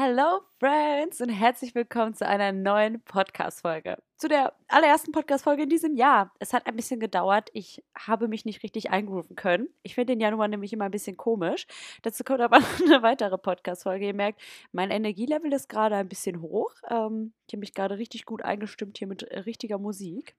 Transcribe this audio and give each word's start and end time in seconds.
Hello 0.00 0.42
Friends 0.60 1.20
und 1.20 1.28
herzlich 1.28 1.74
willkommen 1.74 2.14
zu 2.14 2.24
einer 2.24 2.52
neuen 2.52 3.00
Podcast-Folge. 3.02 4.00
Zu 4.16 4.28
der 4.28 4.54
allerersten 4.68 5.10
Podcast-Folge 5.10 5.64
in 5.64 5.68
diesem 5.68 5.96
Jahr. 5.96 6.32
Es 6.38 6.52
hat 6.52 6.68
ein 6.68 6.76
bisschen 6.76 7.00
gedauert. 7.00 7.50
Ich 7.52 7.82
habe 7.96 8.28
mich 8.28 8.44
nicht 8.44 8.62
richtig 8.62 8.90
eingrooven 8.90 9.34
können. 9.34 9.66
Ich 9.82 9.96
finde 9.96 10.12
den 10.12 10.20
Januar 10.20 10.46
nämlich 10.46 10.72
immer 10.72 10.84
ein 10.84 10.92
bisschen 10.92 11.16
komisch. 11.16 11.66
Dazu 12.02 12.22
kommt 12.22 12.42
aber 12.42 12.60
noch 12.60 12.80
eine 12.80 13.02
weitere 13.02 13.38
Podcast-Folge. 13.38 14.06
Ihr 14.06 14.14
merkt, 14.14 14.40
mein 14.70 14.92
Energielevel 14.92 15.52
ist 15.52 15.68
gerade 15.68 15.96
ein 15.96 16.08
bisschen 16.08 16.42
hoch. 16.42 16.70
Ähm, 16.88 17.32
ich 17.48 17.54
habe 17.54 17.58
mich 17.58 17.74
gerade 17.74 17.98
richtig 17.98 18.24
gut 18.24 18.44
eingestimmt 18.44 18.98
hier 18.98 19.08
mit 19.08 19.24
richtiger 19.24 19.78
Musik. 19.78 20.36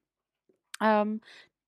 Ähm, 0.79 1.19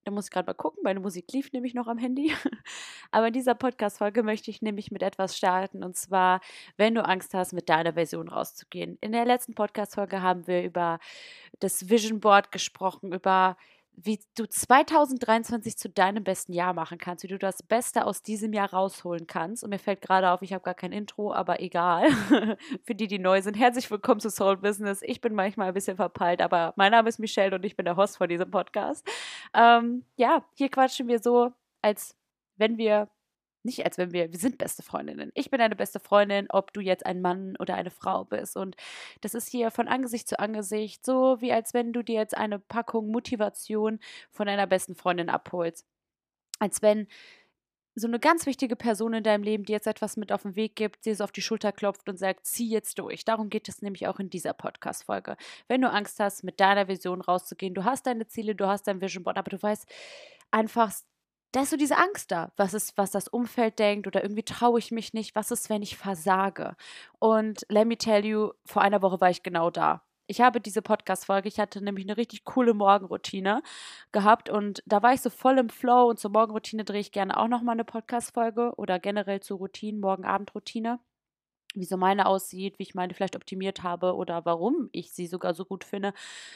da 0.04 0.11
muss 0.11 0.25
ich 0.25 0.31
gerade 0.31 0.47
mal 0.47 0.54
gucken. 0.54 0.81
Meine 0.83 0.99
Musik 0.99 1.31
lief 1.31 1.52
nämlich 1.52 1.73
noch 1.73 1.88
am 1.88 1.97
Handy. 1.97 2.33
Aber 3.11 3.27
in 3.27 3.33
dieser 3.33 3.55
Podcast-Folge 3.55 4.23
möchte 4.23 4.50
ich 4.50 4.61
nämlich 4.61 4.91
mit 4.91 5.04
etwas 5.04 5.38
starten. 5.38 5.83
Und 5.83 5.95
zwar, 5.95 6.41
wenn 6.77 6.95
du 6.95 7.05
Angst 7.05 7.33
hast, 7.33 7.54
mit 7.54 7.70
deiner 7.70 7.93
Version 7.93 8.29
rauszugehen. 8.29 8.97
In 9.01 9.11
der 9.11 9.25
letzten 9.25 9.54
Podcast-Folge 9.54 10.21
haben 10.21 10.47
wir 10.47 10.64
über 10.64 11.00
das 11.60 11.89
Vision 11.89 12.19
Board 12.19 12.51
gesprochen, 12.51 13.14
über 13.14 13.57
wie 14.04 14.19
du 14.36 14.47
2023 14.47 15.78
zu 15.78 15.89
deinem 15.89 16.23
besten 16.23 16.54
Jahr 16.54 16.73
machen 16.73 16.97
kannst, 16.97 17.23
wie 17.23 17.28
du 17.28 17.37
das 17.37 17.61
Beste 17.61 18.05
aus 18.05 18.24
diesem 18.24 18.54
Jahr 18.54 18.71
rausholen 18.71 19.27
kannst. 19.27 19.64
Und 19.64 19.69
mir 19.69 19.79
fällt 19.79 20.01
gerade 20.01 20.32
auf, 20.32 20.41
ich 20.41 20.54
habe 20.54 20.64
gar 20.64 20.74
kein 20.74 20.91
Intro, 20.91 21.33
aber 21.33 21.61
egal. 21.61 22.10
Für 22.83 22.96
die, 22.96 23.07
die 23.07 23.19
neu 23.19 23.41
sind, 23.41 23.55
herzlich 23.55 23.89
willkommen 23.91 24.19
zu 24.19 24.29
Soul 24.29 24.57
Business. 24.57 25.01
Ich 25.04 25.21
bin 25.21 25.33
manchmal 25.36 25.68
ein 25.68 25.74
bisschen 25.74 25.97
verpeilt, 25.97 26.41
aber 26.41 26.74
mein 26.77 26.91
Name 26.91 27.10
ist 27.10 27.19
Michelle 27.19 27.55
und 27.55 27.64
ich 27.65 27.75
bin 27.75 27.86
der 27.86 27.96
Host 27.96 28.18
von 28.18 28.27
diesem 28.27 28.50
Podcast. 28.50 29.07
Ähm, 29.54 30.05
ja, 30.15 30.43
hier 30.55 30.69
quatschen 30.69 31.07
wir 31.07 31.19
so, 31.19 31.52
als 31.82 32.16
wenn 32.58 32.77
wir 32.77 33.09
nicht 33.64 33.86
als 33.86 33.97
wenn 33.97 34.11
wir, 34.14 34.31
wir 34.31 34.39
sind 34.39 34.58
beste 34.58 34.83
Freundinnen. 34.83 35.31
Ich 35.33 35.50
bin 35.50 35.59
deine 35.59 35.75
beste 35.75 36.00
Freundin, 36.00 36.47
ob 36.50 36.73
du 36.73 36.81
jetzt 36.81 37.06
ein 37.06 37.22
Mann 37.22 37.56
oder 37.59 37.75
eine 37.75 37.92
Frau 37.92 38.25
bist. 38.25 38.58
Und 38.58 38.75
das 39.22 39.33
ist 39.33 39.47
hier 39.47 39.72
von 39.72 39.88
Angesicht 39.88 40.28
zu 40.28 40.39
Angesicht, 40.39 41.06
so 41.06 41.39
wie 41.42 41.52
als 41.52 41.73
wenn 41.73 41.94
du 41.94 42.03
dir 42.03 42.16
jetzt 42.16 42.38
eine 42.38 42.59
Packung 42.59 43.11
Motivation 43.11 44.00
von 44.31 44.47
deiner 44.47 44.67
besten 44.67 44.95
Freundin 44.95 45.30
abholst. 45.30 45.85
Als 46.59 46.81
wenn 46.81 47.08
so 47.95 48.08
eine 48.08 48.19
ganz 48.19 48.45
wichtige 48.45 48.75
Person 48.75 49.13
in 49.13 49.23
deinem 49.23 49.44
Leben, 49.44 49.66
die 49.66 49.73
jetzt 49.73 49.88
etwas 49.88 50.16
mit 50.16 50.31
auf 50.31 50.44
den 50.44 50.55
Weg 50.55 50.75
gibt, 50.75 51.05
dir 51.05 51.16
so 51.16 51.23
auf 51.25 51.31
die 51.31 51.41
Schulter 51.41 51.72
klopft 51.72 52.07
und 52.07 52.17
sagt, 52.17 52.45
zieh 52.45 52.69
jetzt 52.69 52.97
durch. 53.00 53.25
Darum 53.25 53.50
geht 53.50 53.67
es 53.67 53.81
nämlich 53.81 54.07
auch 54.07 54.19
in 54.19 54.30
dieser 54.30 54.53
Podcast-Folge. 54.53 55.35
Wenn 55.67 55.81
du 55.81 55.91
Angst 55.91 56.19
hast, 56.19 56.44
mit 56.44 56.59
deiner 56.59 56.88
Vision 56.88 57.22
rauszugehen, 57.22 57.73
du 57.73 57.83
hast 57.83 58.07
deine 58.07 58.28
Ziele, 58.28 58.55
du 58.55 58.67
hast 58.67 58.88
dein 58.88 59.02
Vision 59.02 59.23
Board, 59.23 59.38
aber 59.38 59.50
du 59.50 59.61
weißt 59.61 59.85
einfach, 60.52 60.94
da 61.52 61.61
ist 61.61 61.71
so 61.71 61.77
diese 61.77 61.97
Angst 61.97 62.31
da. 62.31 62.52
Was 62.55 62.73
ist, 62.73 62.97
was 62.97 63.11
das 63.11 63.27
Umfeld 63.27 63.80
denkt 63.80 64.07
oder 64.07 64.23
irgendwie 64.23 64.44
traue 64.44 64.80
ich 64.80 64.91
mich 64.91 65.13
nicht. 65.13 65.35
Was 65.35 65.52
ist, 65.52 65.69
wenn 65.69 65.81
ich 65.81 65.97
versage? 65.97 66.75
Und 67.19 67.66
let 67.69 67.88
me 67.88 67.97
tell 67.97 68.25
you, 68.25 68.52
vor 68.66 68.81
einer 68.81 69.02
Woche 69.02 69.21
war 69.21 69.30
ich 69.30 69.44
genau 69.44 69.69
da. 69.69 70.03
Ich 70.27 70.39
habe 70.39 70.61
diese 70.61 70.81
Podcast-Folge, 70.81 71.49
ich 71.49 71.59
hatte 71.59 71.83
nämlich 71.83 72.05
eine 72.05 72.16
richtig 72.16 72.45
coole 72.45 72.73
Morgenroutine 72.73 73.61
gehabt 74.13 74.49
und 74.49 74.81
da 74.85 75.03
war 75.03 75.13
ich 75.13 75.19
so 75.22 75.29
voll 75.29 75.57
im 75.57 75.69
Flow 75.69 76.09
und 76.09 76.19
zur 76.19 76.31
Morgenroutine 76.31 76.85
drehe 76.85 77.02
ich 77.02 77.11
gerne 77.11 77.38
auch 77.38 77.49
nochmal 77.49 77.73
eine 77.73 77.83
Podcast-Folge 77.83 78.73
oder 78.77 78.97
generell 78.99 79.41
zur 79.41 79.57
Routine, 79.57 79.99
Morgen-Abend-Routine 79.99 80.99
wie 81.73 81.86
so 81.86 81.97
meine 81.97 82.25
aussieht, 82.25 82.80
wie 82.80 82.83
ich 82.83 82.95
meine 82.95 83.14
vielleicht 83.14 83.36
optimiert 83.36 83.83
habe 83.83 84.16
oder 84.16 84.45
warum 84.45 84.89
ich 84.91 85.11
sie 85.14 85.27
sogar 85.27 85.53
so 85.53 85.66
gut 85.66 85.83
finde, 85.83 86.13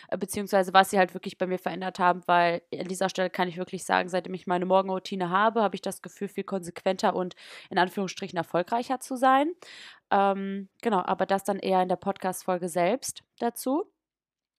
äh, 0.09 0.17
beziehungsweise 0.17 0.73
was 0.73 0.89
sie 0.89 0.97
halt 0.97 1.13
wirklich 1.13 1.37
bei 1.37 1.47
mir 1.47 1.59
verändert 1.59 1.99
haben, 1.99 2.21
weil 2.25 2.61
an 2.73 2.87
dieser 2.87 3.09
Stelle 3.09 3.29
kann 3.29 3.47
ich 3.47 3.57
wirklich 3.57 3.85
sagen, 3.85 4.09
seitdem 4.09 4.33
ich 4.33 4.47
meine 4.47 4.65
Morgenroutine 4.65 5.29
habe, 5.29 5.61
habe 5.63 5.75
ich 5.75 5.81
das 5.81 6.01
Gefühl, 6.01 6.27
viel 6.27 6.43
konsequenter 6.43 7.15
und 7.15 7.35
in 7.69 7.77
Anführungsstrichen 7.77 8.37
erfolgreicher 8.37 8.99
zu 8.99 9.15
sein. 9.15 9.53
Ähm, 10.11 10.69
genau, 10.81 11.01
aber 11.05 11.25
das 11.25 11.43
dann 11.43 11.59
eher 11.59 11.81
in 11.81 11.89
der 11.89 11.95
Podcast-Folge 11.95 12.69
selbst 12.69 13.23
dazu. 13.39 13.85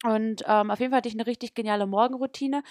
Und 0.06 0.44
ähm, 0.46 0.70
auf 0.70 0.78
jeden 0.78 0.92
Fall 0.92 0.98
hatte 0.98 1.08
ich 1.08 1.16
eine 1.16 1.26
richtig 1.26 1.54
geniale 1.54 1.86
Morgenroutine. 1.86 2.62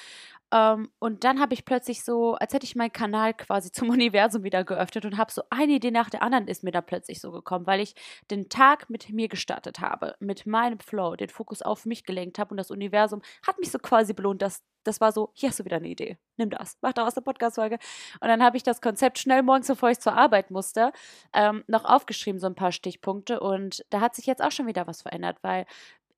Ähm, 0.53 0.89
und 1.00 1.25
dann 1.25 1.42
habe 1.42 1.53
ich 1.53 1.65
plötzlich 1.65 2.04
so, 2.04 2.36
als 2.36 2.54
hätte 2.54 2.65
ich 2.65 2.76
meinen 2.76 2.93
Kanal 2.93 3.33
quasi 3.33 3.71
zum 3.73 3.89
Universum 3.89 4.43
wieder 4.43 4.64
geöffnet 4.64 5.05
und 5.05 5.17
habe 5.17 5.32
so 5.33 5.43
eine 5.49 5.73
Idee 5.73 5.92
nach 5.92 6.09
der 6.09 6.23
anderen 6.23 6.48
ist 6.48 6.64
mir 6.64 6.71
da 6.71 6.82
plötzlich 6.82 7.20
so 7.20 7.32
gekommen, 7.32 7.67
weil 7.67 7.82
ich 7.82 7.93
den 8.32 8.48
Tag 8.48 8.89
mit 8.89 9.09
mir 9.09 9.27
gestartet 9.27 9.80
habe, 9.80 10.15
mit 10.20 10.45
meinem 10.45 10.80
Flow, 10.80 11.15
den 11.17 11.30
Fokus 11.30 11.61
auf 11.61 11.86
mich 11.86 12.05
gelenkt 12.05 12.39
habe 12.39 12.52
und 12.52 12.58
das 12.58 12.71
Universum 12.71 13.21
hat 13.45 13.59
mich 13.59 13.70
so 13.71 13.80
quasi 13.80 14.14
belohnt, 14.14 14.42
dass 14.42 14.64
das 14.86 15.02
war 15.02 15.11
so, 15.11 15.32
hier 15.33 15.49
hast 15.49 15.59
du 15.59 15.65
wieder 15.65 15.77
eine 15.77 15.88
Idee. 15.88 16.20
Nimm 16.38 16.52
das. 16.52 16.77
Mach 16.82 16.93
daraus 16.93 17.17
eine 17.17 17.23
Podcast-Folge. 17.23 17.80
Und 18.21 18.27
dann 18.27 18.43
habe 18.43 18.55
ich 18.55 18.61
das 18.61 18.82
Konzept 18.82 19.17
schnell 19.17 19.42
morgens, 19.42 19.67
bevor 19.67 19.89
ich 19.89 19.99
zur 19.99 20.14
Arbeit 20.14 20.52
musste, 20.52 20.92
ähm, 21.33 21.64
noch 21.65 21.86
aufgeschrieben, 21.86 22.39
so 22.39 22.45
ein 22.45 22.54
paar 22.54 22.71
Stichpunkte. 22.71 23.39
Und 23.39 23.83
da 23.89 23.99
hat 23.99 24.14
sich 24.14 24.27
jetzt 24.27 24.43
auch 24.43 24.52
schon 24.52 24.67
wieder 24.67 24.86
was 24.86 25.02
verändert, 25.02 25.39
weil 25.42 25.65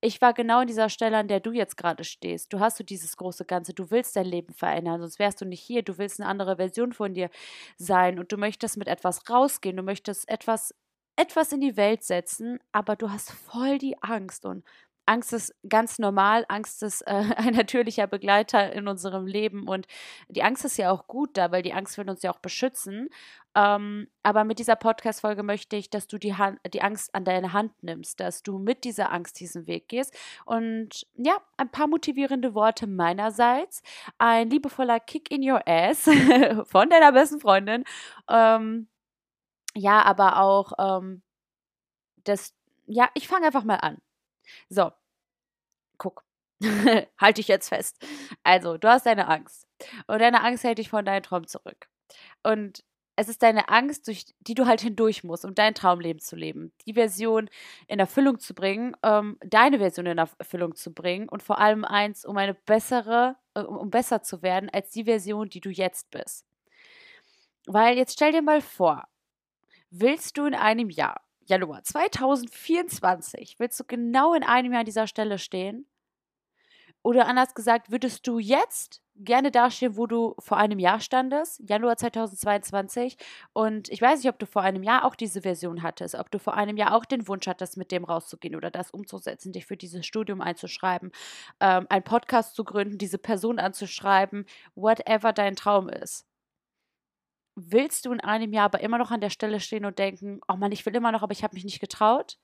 ich 0.00 0.20
war 0.20 0.32
genau 0.34 0.58
an 0.60 0.66
dieser 0.68 0.88
Stelle, 0.90 1.16
an 1.18 1.28
der 1.28 1.40
du 1.40 1.52
jetzt 1.52 1.76
gerade 1.76 2.04
stehst. 2.04 2.52
Du 2.52 2.60
hast 2.60 2.76
so 2.78 2.84
dieses 2.84 3.16
große 3.16 3.44
Ganze, 3.44 3.74
du 3.74 3.90
willst 3.90 4.14
dein 4.16 4.26
Leben 4.26 4.54
verändern, 4.54 5.00
sonst 5.00 5.18
wärst 5.18 5.40
du 5.40 5.44
nicht 5.44 5.60
hier. 5.62 5.82
Du 5.82 5.98
willst 5.98 6.20
eine 6.20 6.28
andere 6.28 6.56
Version 6.56 6.92
von 6.92 7.14
dir 7.14 7.30
sein 7.76 8.18
und 8.18 8.30
du 8.32 8.36
möchtest 8.36 8.76
mit 8.76 8.88
etwas 8.88 9.28
rausgehen, 9.28 9.76
du 9.76 9.82
möchtest 9.82 10.28
etwas 10.28 10.74
etwas 11.16 11.50
in 11.52 11.60
die 11.60 11.76
Welt 11.76 12.04
setzen, 12.04 12.60
aber 12.70 12.94
du 12.94 13.10
hast 13.10 13.32
voll 13.32 13.78
die 13.78 14.00
Angst 14.02 14.46
und 14.46 14.64
Angst 15.08 15.32
ist 15.32 15.54
ganz 15.68 15.98
normal, 15.98 16.44
Angst 16.48 16.82
ist 16.82 17.02
äh, 17.02 17.24
ein 17.36 17.54
natürlicher 17.54 18.06
Begleiter 18.06 18.72
in 18.72 18.88
unserem 18.88 19.26
Leben 19.26 19.66
und 19.66 19.86
die 20.28 20.42
Angst 20.42 20.64
ist 20.64 20.76
ja 20.76 20.90
auch 20.90 21.06
gut 21.06 21.36
da, 21.36 21.50
weil 21.50 21.62
die 21.62 21.72
Angst 21.72 21.98
will 21.98 22.08
uns 22.08 22.22
ja 22.22 22.30
auch 22.30 22.38
beschützen. 22.38 23.08
Ähm, 23.54 24.08
aber 24.22 24.44
mit 24.44 24.58
dieser 24.58 24.76
Podcast-Folge 24.76 25.42
möchte 25.42 25.76
ich, 25.76 25.90
dass 25.90 26.06
du 26.06 26.18
die, 26.18 26.34
Hand, 26.34 26.60
die 26.72 26.82
Angst 26.82 27.14
an 27.14 27.24
deine 27.24 27.52
Hand 27.52 27.82
nimmst, 27.82 28.20
dass 28.20 28.42
du 28.42 28.58
mit 28.58 28.84
dieser 28.84 29.10
Angst 29.10 29.40
diesen 29.40 29.66
Weg 29.66 29.88
gehst. 29.88 30.14
Und 30.44 31.06
ja, 31.14 31.38
ein 31.56 31.70
paar 31.70 31.88
motivierende 31.88 32.54
Worte 32.54 32.86
meinerseits. 32.86 33.82
Ein 34.18 34.50
liebevoller 34.50 35.00
Kick 35.00 35.30
in 35.30 35.48
your 35.48 35.62
ass 35.66 36.02
von 36.64 36.90
deiner 36.90 37.12
besten 37.12 37.40
Freundin. 37.40 37.84
Ähm, 38.28 38.88
ja, 39.74 40.02
aber 40.02 40.40
auch 40.40 40.72
ähm, 40.78 41.22
das, 42.24 42.54
ja, 42.86 43.08
ich 43.14 43.26
fange 43.28 43.46
einfach 43.46 43.64
mal 43.64 43.76
an. 43.76 43.98
So, 44.68 44.92
guck. 45.98 46.24
halt 47.20 47.38
dich 47.38 47.48
jetzt 47.48 47.68
fest. 47.68 48.04
Also, 48.42 48.78
du 48.78 48.88
hast 48.88 49.06
deine 49.06 49.28
Angst. 49.28 49.66
Und 50.06 50.20
deine 50.20 50.42
Angst 50.42 50.64
hält 50.64 50.78
dich 50.78 50.90
von 50.90 51.04
deinem 51.04 51.22
Traum 51.22 51.46
zurück. 51.46 51.88
Und 52.42 52.82
es 53.16 53.28
ist 53.28 53.42
deine 53.42 53.68
Angst, 53.68 54.06
durch 54.06 54.26
die 54.40 54.54
du 54.54 54.66
halt 54.66 54.80
hindurch 54.80 55.24
musst, 55.24 55.44
um 55.44 55.54
dein 55.54 55.74
Traumleben 55.74 56.20
zu 56.20 56.36
leben. 56.36 56.72
Die 56.86 56.94
Version 56.94 57.50
in 57.88 57.98
Erfüllung 57.98 58.38
zu 58.38 58.54
bringen, 58.54 58.96
ähm, 59.02 59.38
deine 59.44 59.78
Version 59.78 60.06
in 60.06 60.18
Erfüllung 60.18 60.76
zu 60.76 60.94
bringen 60.94 61.28
und 61.28 61.42
vor 61.42 61.58
allem 61.58 61.84
eins, 61.84 62.24
um 62.24 62.36
eine 62.36 62.54
bessere, 62.54 63.36
äh, 63.54 63.60
um 63.60 63.90
besser 63.90 64.22
zu 64.22 64.42
werden 64.42 64.70
als 64.72 64.90
die 64.90 65.04
Version, 65.04 65.48
die 65.48 65.60
du 65.60 65.70
jetzt 65.70 66.10
bist. 66.12 66.46
Weil 67.66 67.96
jetzt 67.96 68.14
stell 68.14 68.32
dir 68.32 68.42
mal 68.42 68.60
vor, 68.60 69.04
willst 69.90 70.38
du 70.38 70.46
in 70.46 70.54
einem 70.54 70.90
Jahr 70.90 71.20
Januar 71.48 71.82
2024 71.82 73.58
willst 73.58 73.80
du 73.80 73.84
genau 73.84 74.34
in 74.34 74.42
einem 74.42 74.72
Jahr 74.72 74.80
an 74.80 74.86
dieser 74.86 75.06
Stelle 75.06 75.38
stehen? 75.38 75.86
Oder 77.02 77.26
anders 77.26 77.54
gesagt, 77.54 77.90
würdest 77.90 78.26
du 78.26 78.38
jetzt 78.38 79.00
gerne 79.14 79.50
dastehen, 79.50 79.96
wo 79.96 80.06
du 80.06 80.34
vor 80.40 80.58
einem 80.58 80.78
Jahr 80.78 81.00
standest, 81.00 81.62
Januar 81.66 81.96
2022? 81.96 83.16
Und 83.54 83.88
ich 83.88 84.02
weiß 84.02 84.18
nicht, 84.18 84.28
ob 84.28 84.38
du 84.38 84.44
vor 84.44 84.60
einem 84.60 84.82
Jahr 84.82 85.06
auch 85.06 85.14
diese 85.14 85.40
Version 85.40 85.82
hattest, 85.82 86.16
ob 86.16 86.30
du 86.30 86.38
vor 86.38 86.54
einem 86.54 86.76
Jahr 86.76 86.94
auch 86.94 87.06
den 87.06 87.26
Wunsch 87.28 87.46
hattest, 87.46 87.78
mit 87.78 87.92
dem 87.92 88.04
rauszugehen 88.04 88.54
oder 88.54 88.70
das 88.70 88.90
umzusetzen, 88.90 89.52
dich 89.52 89.64
für 89.64 89.76
dieses 89.78 90.04
Studium 90.04 90.42
einzuschreiben, 90.42 91.12
ähm, 91.60 91.86
einen 91.88 92.04
Podcast 92.04 92.54
zu 92.56 92.64
gründen, 92.64 92.98
diese 92.98 93.18
Person 93.18 93.58
anzuschreiben, 93.58 94.44
whatever 94.74 95.32
dein 95.32 95.56
Traum 95.56 95.88
ist 95.88 96.27
willst 97.58 98.06
du 98.06 98.12
in 98.12 98.20
einem 98.20 98.52
Jahr 98.52 98.66
aber 98.66 98.80
immer 98.80 98.98
noch 98.98 99.10
an 99.10 99.20
der 99.20 99.30
Stelle 99.30 99.60
stehen 99.60 99.84
und 99.84 99.98
denken, 99.98 100.40
oh 100.48 100.56
Mann, 100.56 100.72
ich 100.72 100.84
will 100.86 100.94
immer 100.94 101.12
noch, 101.12 101.22
aber 101.22 101.32
ich 101.32 101.42
habe 101.42 101.54
mich 101.54 101.64
nicht 101.64 101.80
getraut? 101.80 102.38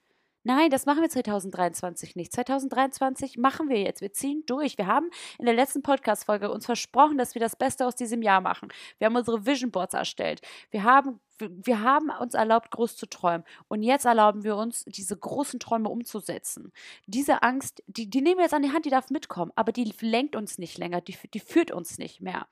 Nein, 0.47 0.69
das 0.69 0.85
machen 0.85 1.01
wir 1.01 1.09
2023 1.09 2.17
nicht. 2.17 2.31
2023 2.33 3.39
machen 3.39 3.71
wir 3.71 3.81
jetzt. 3.81 4.03
Wir 4.03 4.13
ziehen 4.13 4.43
durch. 4.45 4.77
Wir 4.77 4.87
haben 4.87 5.09
in 5.39 5.47
der 5.47 5.55
letzten 5.55 5.83
Podcast-Folge 5.83 6.51
uns 6.51 6.67
versprochen, 6.67 7.17
dass 7.17 7.35
wir 7.35 7.41
das 7.41 7.57
Beste 7.57 7.87
aus 7.87 7.97
diesem 7.97 8.21
Jahr 8.21 8.43
machen. 8.43 8.69
Wir 8.99 9.07
haben 9.07 9.17
unsere 9.17 9.47
Vision 9.47 9.71
Boards 9.71 9.95
erstellt. 9.95 10.43
Wir 10.71 10.83
haben, 10.83 11.19
wir 11.39 11.81
haben 11.81 12.11
uns 12.11 12.35
erlaubt, 12.35 12.71
groß 12.73 12.95
zu 12.95 13.07
träumen. 13.07 13.45
Und 13.69 13.83
jetzt 13.83 14.05
erlauben 14.05 14.45
wir 14.45 14.57
uns, 14.57 14.85
diese 14.85 15.17
großen 15.17 15.61
Träume 15.61 15.89
umzusetzen. 15.89 16.73
Diese 17.07 17.43
Angst, 17.43 17.83
die, 17.87 18.11
die 18.11 18.21
nehmen 18.21 18.37
wir 18.37 18.45
jetzt 18.45 18.55
an 18.55 18.63
die 18.63 18.73
Hand, 18.73 18.85
die 18.85 18.91
darf 18.91 19.09
mitkommen. 19.09 19.51
Aber 19.57 19.73
die 19.73 19.95
lenkt 20.01 20.37
uns 20.37 20.59
nicht 20.59 20.77
länger. 20.77 21.01
Die, 21.01 21.17
die 21.33 21.41
führt 21.41 21.71
uns 21.71 21.97
nicht 21.97 22.21
mehr. 22.21 22.47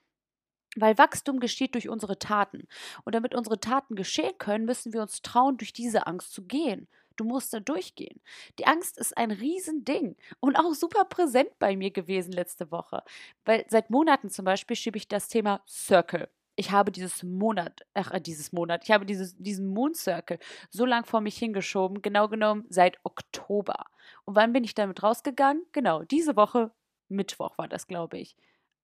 Weil 0.77 0.97
Wachstum 0.99 1.39
geschieht 1.41 1.75
durch 1.75 1.89
unsere 1.89 2.19
Taten. 2.19 2.67
Und 3.05 3.15
damit 3.15 3.35
unsere 3.35 3.61
Taten 3.61 3.95
geschehen 3.95 4.37
können, 4.39 4.65
müssen 4.65 4.93
wir 4.93 5.03
uns 5.03 5.23
trauen, 5.23 5.59
durch 5.59 5.73
diese 5.73 6.07
Angst 6.07 6.33
zu 6.33 6.45
gehen. 6.45 6.89
Du 7.17 7.25
musst 7.25 7.53
da 7.53 7.61
durchgehen. 7.61 8.23
Die 8.59 8.67
Angst 8.67 8.97
ist 8.97 9.17
ein 9.19 9.31
Riesending 9.31 10.17
und 10.41 10.57
auch 10.57 10.73
super 10.73 11.05
präsent 11.05 11.51
bei 11.59 11.77
mir 11.77 11.91
gewesen 11.91 12.33
letzte 12.33 12.71
Woche. 12.71 13.03
Weil 13.45 13.67
seit 13.69 13.91
Monaten 13.91 14.31
zum 14.31 14.47
Beispiel 14.47 14.77
schiebe 14.77 14.97
ich 14.97 15.09
das 15.09 15.29
Thema 15.29 15.61
Circle 15.69 16.31
ich 16.57 16.71
habe 16.71 16.93
dieses 16.93 17.23
Monat, 17.23 17.83
ach, 17.95 18.11
äh, 18.13 18.21
dieses 18.21 18.53
Monat, 18.53 18.85
ich 18.85 18.91
habe 18.91 19.07
dieses, 19.07 19.37
diesen 19.37 19.69
Moon 19.69 19.95
Circle 19.95 20.39
so 20.71 20.85
lang 20.85 21.05
vor 21.05 21.21
mich 21.21 21.37
hingeschoben, 21.39 22.03
genau 22.03 22.29
genommen 22.29 22.67
seit 22.69 22.99
Oktober. 23.05 23.87
Und 24.25 24.37
wann 24.37 24.53
bin 24.53 24.65
ich 24.65 24.75
damit 24.75 25.03
rausgegangen? 25.03 25.65
Genau, 25.73 26.03
diese 26.03 26.37
Woche, 26.37 26.71
Mittwoch 27.09 27.57
war 27.59 27.69
das, 27.69 27.87
glaube 27.87 28.19
ich. 28.19 28.37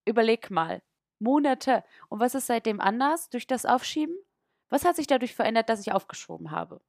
Überleg 0.04 0.50
mal, 0.50 0.82
Monate. 1.18 1.84
Und 2.08 2.20
was 2.20 2.34
ist 2.34 2.46
seitdem 2.46 2.80
anders 2.80 3.30
durch 3.30 3.46
das 3.46 3.66
Aufschieben? 3.66 4.16
Was 4.68 4.84
hat 4.84 4.96
sich 4.96 5.06
dadurch 5.06 5.34
verändert, 5.34 5.68
dass 5.68 5.80
ich 5.80 5.92
aufgeschoben 5.92 6.50
habe? 6.50 6.80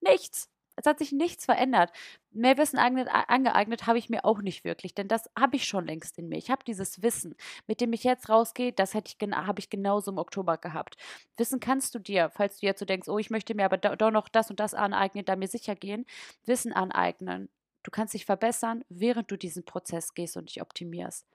Nichts. 0.00 0.50
Es 0.78 0.86
hat 0.86 1.00
sich 1.00 1.10
nichts 1.10 1.44
verändert. 1.44 1.90
Mehr 2.30 2.56
Wissen 2.56 2.78
angeeignet 2.78 3.88
habe 3.88 3.98
ich 3.98 4.10
mir 4.10 4.24
auch 4.24 4.40
nicht 4.42 4.62
wirklich, 4.62 4.94
denn 4.94 5.08
das 5.08 5.28
habe 5.36 5.56
ich 5.56 5.64
schon 5.64 5.86
längst 5.86 6.16
in 6.18 6.28
mir. 6.28 6.38
Ich 6.38 6.52
habe 6.52 6.62
dieses 6.64 7.02
Wissen, 7.02 7.34
mit 7.66 7.80
dem 7.80 7.92
ich 7.92 8.04
jetzt 8.04 8.28
rausgehe, 8.28 8.72
das 8.72 8.94
hätte 8.94 9.12
ich 9.12 9.30
habe 9.32 9.58
ich 9.58 9.70
genauso 9.70 10.12
im 10.12 10.18
Oktober 10.18 10.56
gehabt. 10.56 10.96
Wissen 11.36 11.58
kannst 11.58 11.96
du 11.96 11.98
dir, 11.98 12.30
falls 12.30 12.60
du 12.60 12.66
jetzt 12.66 12.78
so 12.78 12.84
denkst, 12.84 13.08
oh, 13.08 13.18
ich 13.18 13.30
möchte 13.30 13.56
mir 13.56 13.64
aber 13.64 13.76
doch 13.76 14.12
noch 14.12 14.28
das 14.28 14.50
und 14.50 14.60
das 14.60 14.72
aneignen, 14.72 15.24
da 15.24 15.34
mir 15.34 15.48
sicher 15.48 15.74
gehen, 15.74 16.06
Wissen 16.44 16.72
aneignen. 16.72 17.48
Du 17.82 17.90
kannst 17.90 18.14
dich 18.14 18.24
verbessern, 18.24 18.84
während 18.88 19.32
du 19.32 19.36
diesen 19.36 19.64
Prozess 19.64 20.14
gehst 20.14 20.36
und 20.36 20.48
dich 20.48 20.62
optimierst. 20.62 21.26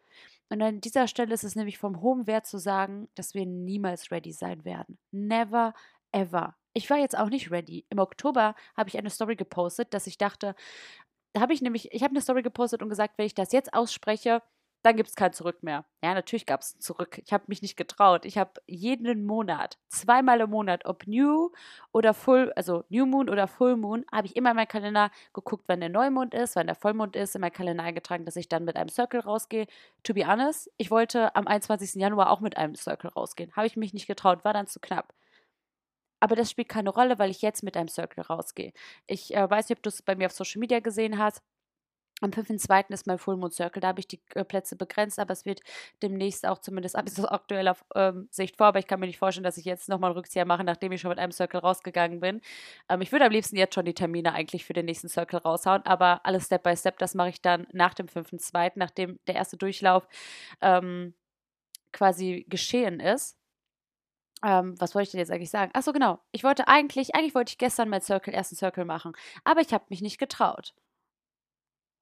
Und 0.53 0.61
an 0.61 0.81
dieser 0.81 1.07
Stelle 1.07 1.33
ist 1.33 1.43
es 1.43 1.55
nämlich 1.55 1.79
vom 1.79 1.99
hohen 2.01 2.27
Wert 2.27 2.45
zu 2.45 2.59
sagen, 2.59 3.09
dass 3.15 3.33
wir 3.33 3.43
niemals 3.43 4.11
ready 4.11 4.31
sein 4.31 4.63
werden. 4.63 4.99
Never, 5.09 5.73
ever. 6.11 6.55
Ich 6.73 6.91
war 6.91 6.99
jetzt 6.99 7.17
auch 7.17 7.29
nicht 7.29 7.49
ready. 7.49 7.87
Im 7.89 7.97
Oktober 7.97 8.53
habe 8.77 8.87
ich 8.87 8.95
eine 8.99 9.09
Story 9.09 9.35
gepostet, 9.35 9.95
dass 9.95 10.05
ich 10.05 10.19
dachte, 10.19 10.53
da 11.33 11.41
habe 11.41 11.53
ich 11.55 11.63
nämlich, 11.63 11.91
ich 11.91 12.03
habe 12.03 12.11
eine 12.11 12.21
Story 12.21 12.43
gepostet 12.43 12.83
und 12.83 12.89
gesagt, 12.89 13.17
wenn 13.17 13.25
ich 13.25 13.33
das 13.33 13.51
jetzt 13.51 13.73
ausspreche, 13.73 14.43
dann 14.83 14.97
gibt 14.97 15.09
es 15.09 15.15
kein 15.15 15.33
Zurück 15.33 15.63
mehr. 15.63 15.85
Ja, 16.03 16.13
natürlich 16.13 16.45
gab 16.45 16.61
es 16.61 16.77
Zurück. 16.77 17.21
Ich 17.25 17.31
habe 17.33 17.45
mich 17.47 17.61
nicht 17.61 17.77
getraut. 17.77 18.25
Ich 18.25 18.37
habe 18.37 18.51
jeden 18.67 19.25
Monat, 19.25 19.77
zweimal 19.87 20.41
im 20.41 20.49
Monat, 20.49 20.85
ob 20.85 21.07
New 21.07 21.51
oder 21.93 22.13
Full, 22.13 22.51
also 22.55 22.83
New 22.89 23.05
Moon 23.05 23.29
oder 23.29 23.47
Full 23.47 23.77
Moon, 23.77 24.05
habe 24.11 24.27
ich 24.27 24.35
immer 24.35 24.51
in 24.51 24.57
meinen 24.57 24.67
Kalender 24.67 25.09
geguckt, 25.33 25.63
wann 25.67 25.79
der 25.79 25.89
Neumond 25.89 26.33
ist, 26.33 26.55
wann 26.57 26.67
der 26.67 26.75
Vollmond 26.75 27.15
ist, 27.15 27.33
in 27.35 27.41
meinen 27.41 27.53
Kalender 27.53 27.83
eingetragen, 27.83 28.25
dass 28.25 28.35
ich 28.35 28.49
dann 28.49 28.65
mit 28.65 28.75
einem 28.75 28.89
Circle 28.89 29.21
rausgehe. 29.21 29.67
To 30.03 30.13
be 30.13 30.27
honest, 30.27 30.69
ich 30.77 30.91
wollte 30.91 31.35
am 31.35 31.47
21. 31.47 31.95
Januar 31.95 32.29
auch 32.29 32.41
mit 32.41 32.57
einem 32.57 32.75
Circle 32.75 33.09
rausgehen. 33.11 33.53
Habe 33.55 33.67
ich 33.67 33.77
mich 33.77 33.93
nicht 33.93 34.07
getraut, 34.07 34.43
war 34.43 34.53
dann 34.53 34.67
zu 34.67 34.79
knapp. 34.81 35.13
Aber 36.19 36.37
das 36.37 36.49
spielt 36.49 36.69
keine 36.69 36.89
Rolle, 36.89 37.19
weil 37.19 37.31
ich 37.31 37.41
jetzt 37.41 37.63
mit 37.63 37.75
einem 37.75 37.89
Circle 37.89 38.23
rausgehe. 38.23 38.71
Ich 39.07 39.35
äh, 39.35 39.49
weiß 39.49 39.67
nicht, 39.67 39.77
ob 39.77 39.83
du 39.83 39.89
es 39.89 40.01
bei 40.01 40.15
mir 40.15 40.27
auf 40.27 40.31
Social 40.31 40.59
Media 40.61 40.79
gesehen 40.79 41.17
hast. 41.19 41.41
Am 42.23 42.29
5.2. 42.29 42.93
ist 42.93 43.05
mein 43.05 43.17
Full 43.17 43.35
Moon 43.35 43.51
Circle, 43.51 43.81
da 43.81 43.89
habe 43.89 43.99
ich 43.99 44.07
die 44.07 44.21
äh, 44.33 44.45
Plätze 44.45 44.77
begrenzt, 44.77 45.19
aber 45.19 45.33
es 45.33 45.43
wird 45.43 45.59
demnächst 46.01 46.47
auch 46.47 46.57
zumindest 46.57 46.95
ab 46.95 47.09
so 47.09 47.27
aktueller 47.27 47.75
ähm, 47.95 48.29
Sicht 48.31 48.55
vor, 48.55 48.67
aber 48.67 48.79
ich 48.79 48.87
kann 48.87 49.01
mir 49.01 49.07
nicht 49.07 49.19
vorstellen, 49.19 49.43
dass 49.43 49.57
ich 49.57 49.65
jetzt 49.65 49.89
nochmal 49.89 50.11
einen 50.11 50.17
Rückzieher 50.17 50.45
mache, 50.45 50.63
nachdem 50.63 50.93
ich 50.93 51.01
schon 51.01 51.09
mit 51.09 51.19
einem 51.19 51.33
Circle 51.33 51.59
rausgegangen 51.59 52.21
bin. 52.21 52.39
Ähm, 52.87 53.01
ich 53.01 53.11
würde 53.11 53.25
am 53.25 53.31
liebsten 53.33 53.57
jetzt 53.57 53.75
schon 53.75 53.83
die 53.83 53.93
Termine 53.93 54.33
eigentlich 54.33 54.63
für 54.63 54.71
den 54.71 54.85
nächsten 54.85 55.09
Circle 55.09 55.39
raushauen, 55.39 55.85
aber 55.85 56.25
alles 56.25 56.45
Step 56.45 56.63
by 56.63 56.77
Step, 56.77 56.97
das 56.97 57.13
mache 57.13 57.27
ich 57.29 57.41
dann 57.41 57.67
nach 57.73 57.93
dem 57.93 58.07
5.2., 58.07 58.71
nachdem 58.75 59.19
der 59.27 59.35
erste 59.35 59.57
Durchlauf 59.57 60.07
ähm, 60.61 61.13
quasi 61.91 62.45
geschehen 62.47 63.01
ist. 63.01 63.37
Ähm, 64.45 64.75
was 64.79 64.95
wollte 64.95 65.07
ich 65.07 65.11
denn 65.11 65.19
jetzt 65.19 65.31
eigentlich 65.31 65.49
sagen? 65.49 65.71
Achso, 65.73 65.91
genau. 65.91 66.19
Ich 66.31 66.45
wollte 66.45 66.69
eigentlich, 66.69 67.15
eigentlich 67.15 67.35
wollte 67.35 67.51
ich 67.51 67.57
gestern 67.57 67.89
mein 67.89 68.01
Circle, 68.01 68.33
ersten 68.33 68.55
Circle 68.55 68.85
machen, 68.85 69.11
aber 69.43 69.59
ich 69.59 69.73
habe 69.73 69.85
mich 69.89 70.01
nicht 70.01 70.19
getraut. 70.19 70.73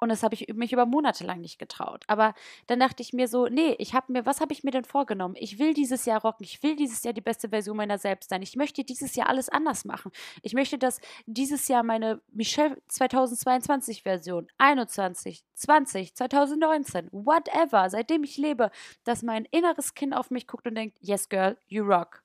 Und 0.01 0.09
das 0.09 0.23
habe 0.23 0.33
ich 0.33 0.47
mich 0.55 0.73
über 0.73 0.87
Monate 0.87 1.23
lang 1.23 1.41
nicht 1.41 1.59
getraut. 1.59 2.03
Aber 2.07 2.33
dann 2.65 2.79
dachte 2.79 3.03
ich 3.03 3.13
mir 3.13 3.27
so, 3.27 3.45
nee, 3.45 3.75
ich 3.77 3.93
habe 3.93 4.11
mir, 4.11 4.25
was 4.25 4.41
habe 4.41 4.51
ich 4.51 4.63
mir 4.63 4.71
denn 4.71 4.83
vorgenommen? 4.83 5.35
Ich 5.37 5.59
will 5.59 5.75
dieses 5.75 6.05
Jahr 6.05 6.21
rocken. 6.21 6.43
Ich 6.43 6.63
will 6.63 6.75
dieses 6.75 7.03
Jahr 7.03 7.13
die 7.13 7.21
beste 7.21 7.49
Version 7.49 7.77
meiner 7.77 7.99
selbst 7.99 8.31
sein. 8.31 8.41
Ich 8.41 8.55
möchte 8.55 8.83
dieses 8.83 9.13
Jahr 9.15 9.29
alles 9.29 9.47
anders 9.47 9.85
machen. 9.85 10.11
Ich 10.41 10.55
möchte, 10.55 10.79
dass 10.79 11.01
dieses 11.27 11.67
Jahr 11.67 11.83
meine 11.83 12.19
Michelle 12.31 12.81
2022 12.87 14.01
Version, 14.01 14.47
21, 14.57 15.43
20, 15.53 16.15
2019, 16.15 17.09
whatever, 17.11 17.87
seitdem 17.91 18.23
ich 18.23 18.37
lebe, 18.37 18.71
dass 19.03 19.21
mein 19.21 19.45
inneres 19.51 19.93
Kind 19.93 20.15
auf 20.15 20.31
mich 20.31 20.47
guckt 20.47 20.65
und 20.65 20.73
denkt, 20.73 20.97
yes 20.99 21.29
girl, 21.29 21.59
you 21.67 21.83
rock. 21.83 22.23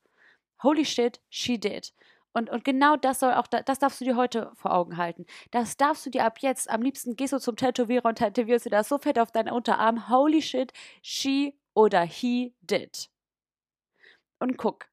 Holy 0.63 0.87
shit, 0.87 1.21
she 1.29 1.61
did. 1.61 1.93
Und, 2.37 2.51
und 2.51 2.65
genau 2.65 2.97
das 2.97 3.21
soll 3.21 3.33
auch, 3.33 3.47
das 3.47 3.79
darfst 3.79 3.99
du 3.99 4.05
dir 4.05 4.15
heute 4.15 4.53
vor 4.57 4.75
Augen 4.75 4.99
halten. 4.99 5.25
Das 5.53 5.79
darfst 5.79 6.05
du 6.05 6.11
dir 6.11 6.27
ab 6.27 6.41
jetzt, 6.41 6.69
am 6.69 6.83
liebsten 6.83 7.17
gehst 7.17 7.33
du 7.33 7.39
zum 7.39 7.57
Tätowierer 7.57 8.05
und 8.05 8.17
tätowierst 8.17 8.67
dir 8.67 8.71
das 8.71 8.91
so 8.91 8.99
fett 8.99 9.19
auf 9.19 9.33
deinen 9.33 9.51
Unterarm. 9.51 10.11
Holy 10.11 10.43
shit, 10.43 10.71
she 11.01 11.59
oder 11.73 12.03
he 12.03 12.55
did. 12.61 13.09
Und 14.39 14.59
guck, 14.59 14.85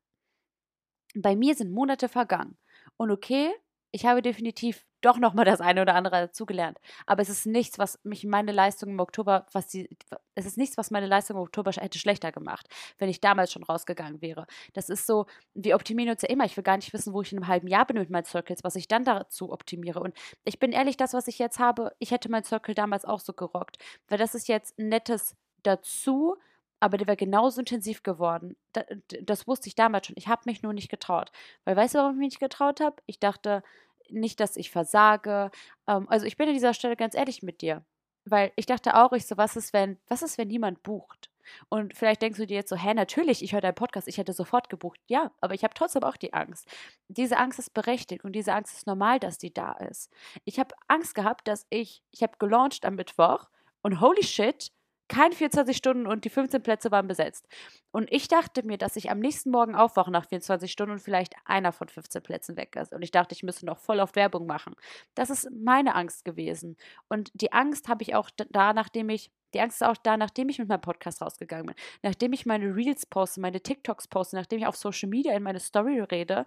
bei 1.16 1.36
mir 1.36 1.54
sind 1.54 1.74
Monate 1.74 2.08
vergangen. 2.08 2.58
Und 2.96 3.12
okay, 3.12 3.52
ich 3.92 4.06
habe 4.06 4.22
definitiv 4.22 4.86
doch 5.06 5.18
noch 5.18 5.34
mal 5.34 5.46
das 5.46 5.62
eine 5.62 5.82
oder 5.82 5.96
andere 5.96 6.22
dazugelernt. 6.22 6.80
Aber 7.06 7.22
es 7.22 7.30
ist 7.30 7.46
nichts, 7.46 7.78
was 7.78 8.00
mich 8.04 8.26
meine 8.26 8.52
Leistung 8.52 8.90
im 8.90 9.00
Oktober, 9.00 9.46
was 9.52 9.68
die, 9.68 9.90
es 10.36 10.46
ist 10.46 10.58
nichts, 10.58 10.78
was 10.78 10.92
meine 10.92 11.08
Leistung 11.08 11.38
im 11.38 11.44
Oktober 11.44 11.72
hätte 11.72 12.00
schlechter 12.00 12.32
gemacht, 12.32 12.68
wenn 12.98 13.10
ich 13.10 13.22
damals 13.22 13.52
schon 13.52 13.64
rausgegangen 13.64 14.22
wäre. 14.22 14.48
Das 14.74 14.90
ist 14.90 15.06
so, 15.06 15.26
wir 15.54 15.76
optimieren 15.76 16.12
uns 16.12 16.22
ja 16.22 16.30
immer. 16.30 16.46
Ich 16.46 16.58
will 16.58 16.64
gar 16.64 16.78
nicht 16.78 16.94
wissen, 16.94 17.14
wo 17.14 17.22
ich 17.22 17.32
in 17.32 17.40
einem 17.40 17.48
halben 17.48 17.68
Jahr 17.68 17.86
bin 17.86 17.98
mit 17.98 18.10
meinen 18.10 18.26
Circles, 18.26 18.64
was 18.64 18.76
ich 18.76 18.88
dann 18.88 19.04
dazu 19.04 19.52
optimiere. 19.52 20.00
Und 20.00 20.16
ich 20.46 20.60
bin 20.60 20.72
ehrlich, 20.72 20.98
das, 20.98 21.14
was 21.14 21.28
ich 21.28 21.40
jetzt 21.40 21.60
habe, 21.60 21.94
ich 22.00 22.12
hätte 22.12 22.30
mein 22.30 22.44
Circle 22.44 22.76
damals 22.76 23.06
auch 23.06 23.20
so 23.20 23.34
gerockt. 23.34 23.78
Weil 24.08 24.18
das 24.18 24.36
ist 24.36 24.48
jetzt 24.48 24.80
ein 24.80 24.90
nettes 24.90 25.36
dazu, 25.64 26.38
aber 26.80 26.98
der 26.98 27.08
wäre 27.08 27.18
genauso 27.18 27.62
intensiv 27.62 28.04
geworden. 28.04 28.58
Das, 28.74 28.86
das 29.22 29.48
wusste 29.48 29.70
ich 29.70 29.76
damals 29.76 30.08
schon. 30.08 30.18
Ich 30.18 30.28
habe 30.28 30.42
mich 30.46 30.64
nur 30.64 30.74
nicht 30.74 30.90
getraut. 30.90 31.32
Weil 31.64 31.78
weißt 31.78 31.96
du, 31.96 32.00
warum 32.00 32.14
ich 32.14 32.18
mich 32.18 32.30
nicht 32.32 32.40
getraut 32.40 32.82
habe? 32.82 32.98
Ich 33.06 33.20
dachte 33.20 33.64
nicht, 34.10 34.40
dass 34.40 34.58
ich 34.58 34.72
versage. 34.72 35.52
Ähm, 35.88 36.08
also 36.10 36.26
ich 36.26 36.38
bin 36.38 36.48
an 36.48 36.54
dieser 36.54 36.74
Stelle 36.74 36.96
ganz 36.96 37.16
ehrlich 37.16 37.44
mit 37.44 37.62
dir. 37.62 37.84
Weil 38.26 38.54
ich 38.56 38.66
dachte 38.66 38.96
auch, 38.96 39.12
ich 39.12 39.26
so, 39.28 39.36
was 39.38 39.56
ist, 39.58 39.74
wenn, 39.74 40.00
was 40.08 40.22
ist, 40.22 40.38
wenn 40.38 40.48
niemand 40.48 40.82
bucht? 40.82 41.30
Und 41.70 41.96
vielleicht 41.96 42.22
denkst 42.22 42.40
du 42.40 42.48
dir 42.48 42.56
jetzt 42.56 42.70
so, 42.70 42.78
hä, 42.78 42.94
natürlich, 42.94 43.44
ich 43.44 43.54
höre 43.54 43.62
deinen 43.62 43.76
Podcast, 43.76 44.08
ich 44.08 44.18
hätte 44.18 44.34
sofort 44.34 44.70
gebucht. 44.70 45.00
Ja, 45.08 45.32
aber 45.42 45.54
ich 45.54 45.64
habe 45.64 45.74
trotzdem 45.74 46.04
auch 46.04 46.18
die 46.18 46.34
Angst. 46.34 46.68
Diese 47.08 47.38
Angst 47.38 47.60
ist 47.60 47.74
berechtigt 47.74 48.24
und 48.24 48.34
diese 48.34 48.54
Angst 48.54 48.78
ist 48.78 48.88
normal, 48.88 49.20
dass 49.20 49.38
die 49.38 49.54
da 49.54 49.74
ist. 49.74 50.10
Ich 50.46 50.60
habe 50.60 50.76
Angst 50.88 51.16
gehabt, 51.16 51.48
dass 51.48 51.66
ich, 51.70 52.02
ich 52.12 52.24
habe 52.24 52.38
gelauncht 52.40 52.86
am 52.86 52.96
Mittwoch 52.96 53.50
und 53.82 54.00
holy 54.00 54.24
shit, 54.24 54.72
keine 55.10 55.36
24 55.36 55.76
Stunden 55.76 56.08
und 56.08 56.26
die 56.26 56.30
15 56.30 56.64
Plätze 56.64 56.92
waren 56.92 57.08
besetzt. 57.08 57.48
Und 57.92 58.12
ich 58.12 58.28
dachte 58.28 58.66
mir, 58.66 58.78
dass 58.78 58.96
ich 58.96 59.12
am 59.12 59.20
nächsten 59.20 59.52
Morgen 59.52 59.76
aufwache 59.76 60.12
nach 60.12 60.28
24 60.28 60.72
Stunden 60.72 60.94
und 60.94 61.00
vielleicht 61.00 61.34
einer 61.46 61.72
von 61.72 61.88
15 61.88 62.24
Plätzen 62.24 62.58
weg 62.58 62.76
ist. 62.76 62.94
Und 62.94 63.02
ich 63.02 63.12
dachte, 63.12 63.36
ich 63.36 63.44
müsste 63.44 63.66
noch 63.66 63.78
voll 63.78 64.00
auf 64.00 64.16
Werbung 64.16 64.46
machen. 64.46 64.76
Das 65.14 65.30
ist 65.30 65.50
meine 65.52 65.96
Angst 65.96 66.26
gewesen. 66.26 66.78
Und 67.10 67.32
die 67.34 67.52
Angst 67.52 67.90
habe 67.90 68.04
ich 68.04 68.16
auch 68.16 68.30
da, 68.50 68.74
nachdem 68.74 69.10
ich, 69.10 69.32
die 69.54 69.60
Angst 69.60 69.82
ist 69.82 69.88
auch 69.88 69.98
da, 69.98 70.18
nachdem 70.18 70.50
ich 70.50 70.58
mit 70.58 70.70
meinem 70.70 70.82
Podcast 70.82 71.22
rausgegangen 71.22 71.68
bin. 71.68 71.76
Nachdem 72.02 72.34
ich 72.34 72.46
meine 72.46 72.74
Reels 72.76 73.06
poste, 73.06 73.42
meine 73.42 73.62
TikToks 73.62 74.08
poste, 74.08 74.36
nachdem 74.36 74.60
ich 74.60 74.66
auf 74.66 74.78
Social 74.78 75.10
Media 75.10 75.36
in 75.36 75.44
meine 75.44 75.60
Story 75.60 76.00
rede 76.00 76.46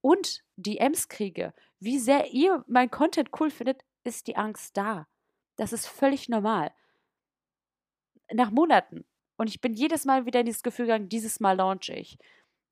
und 0.00 0.42
DMs 0.56 1.08
kriege. 1.08 1.52
Wie 1.78 1.98
sehr 1.98 2.32
ihr 2.32 2.64
mein 2.66 2.90
Content 2.90 3.30
cool 3.38 3.50
findet, 3.50 3.82
ist 4.02 4.26
die 4.26 4.36
Angst 4.36 4.76
da. 4.76 5.06
Das 5.56 5.72
ist 5.72 5.86
völlig 5.86 6.28
normal 6.28 6.72
nach 8.32 8.50
Monaten. 8.50 9.04
Und 9.36 9.48
ich 9.48 9.60
bin 9.60 9.74
jedes 9.74 10.04
Mal 10.04 10.26
wieder 10.26 10.40
in 10.40 10.46
dieses 10.46 10.62
Gefühl 10.62 10.86
gegangen, 10.86 11.08
dieses 11.08 11.40
Mal 11.40 11.56
launche 11.56 11.94
ich. 11.94 12.18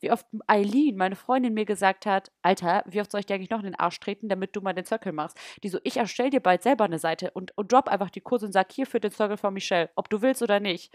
Wie 0.01 0.11
oft 0.11 0.27
Eileen, 0.47 0.97
meine 0.97 1.17
Freundin, 1.17 1.55
mir 1.55 1.65
gesagt 1.65 2.05
hat, 2.05 2.31
Alter, 2.43 2.85
wie 2.87 3.01
oft 3.01 3.11
soll 3.11 3.21
ich 3.21 3.27
dir 3.27 3.35
eigentlich 3.35 3.51
noch 3.51 3.61
in 3.61 3.65
den 3.65 3.77
Arsch 3.77 3.99
treten, 3.99 4.29
damit 4.29 4.55
du 4.55 4.61
mal 4.61 4.75
den 4.75 4.85
Circle 4.85 5.13
machst? 5.13 5.39
Die 5.63 5.69
so, 5.71 5.79
ich 5.85 5.97
erstelle 5.97 6.31
dir 6.31 6.41
bald 6.41 6.63
selber 6.63 6.85
eine 6.85 6.99
Seite 6.99 7.31
und, 7.31 7.57
und 7.57 7.73
drop 7.73 7.89
einfach 7.89 8.11
die 8.11 8.21
Kurse 8.21 8.47
und 8.47 8.53
sag 8.53 8.71
hier 8.73 8.87
für 8.87 9.01
den 9.01 9.11
Circle 9.11 9.39
von 9.39 9.55
Michelle, 9.55 9.91
ob 9.95 10.11
du 10.11 10.21
willst 10.21 10.43
oder 10.43 10.61
nicht. 10.61 10.95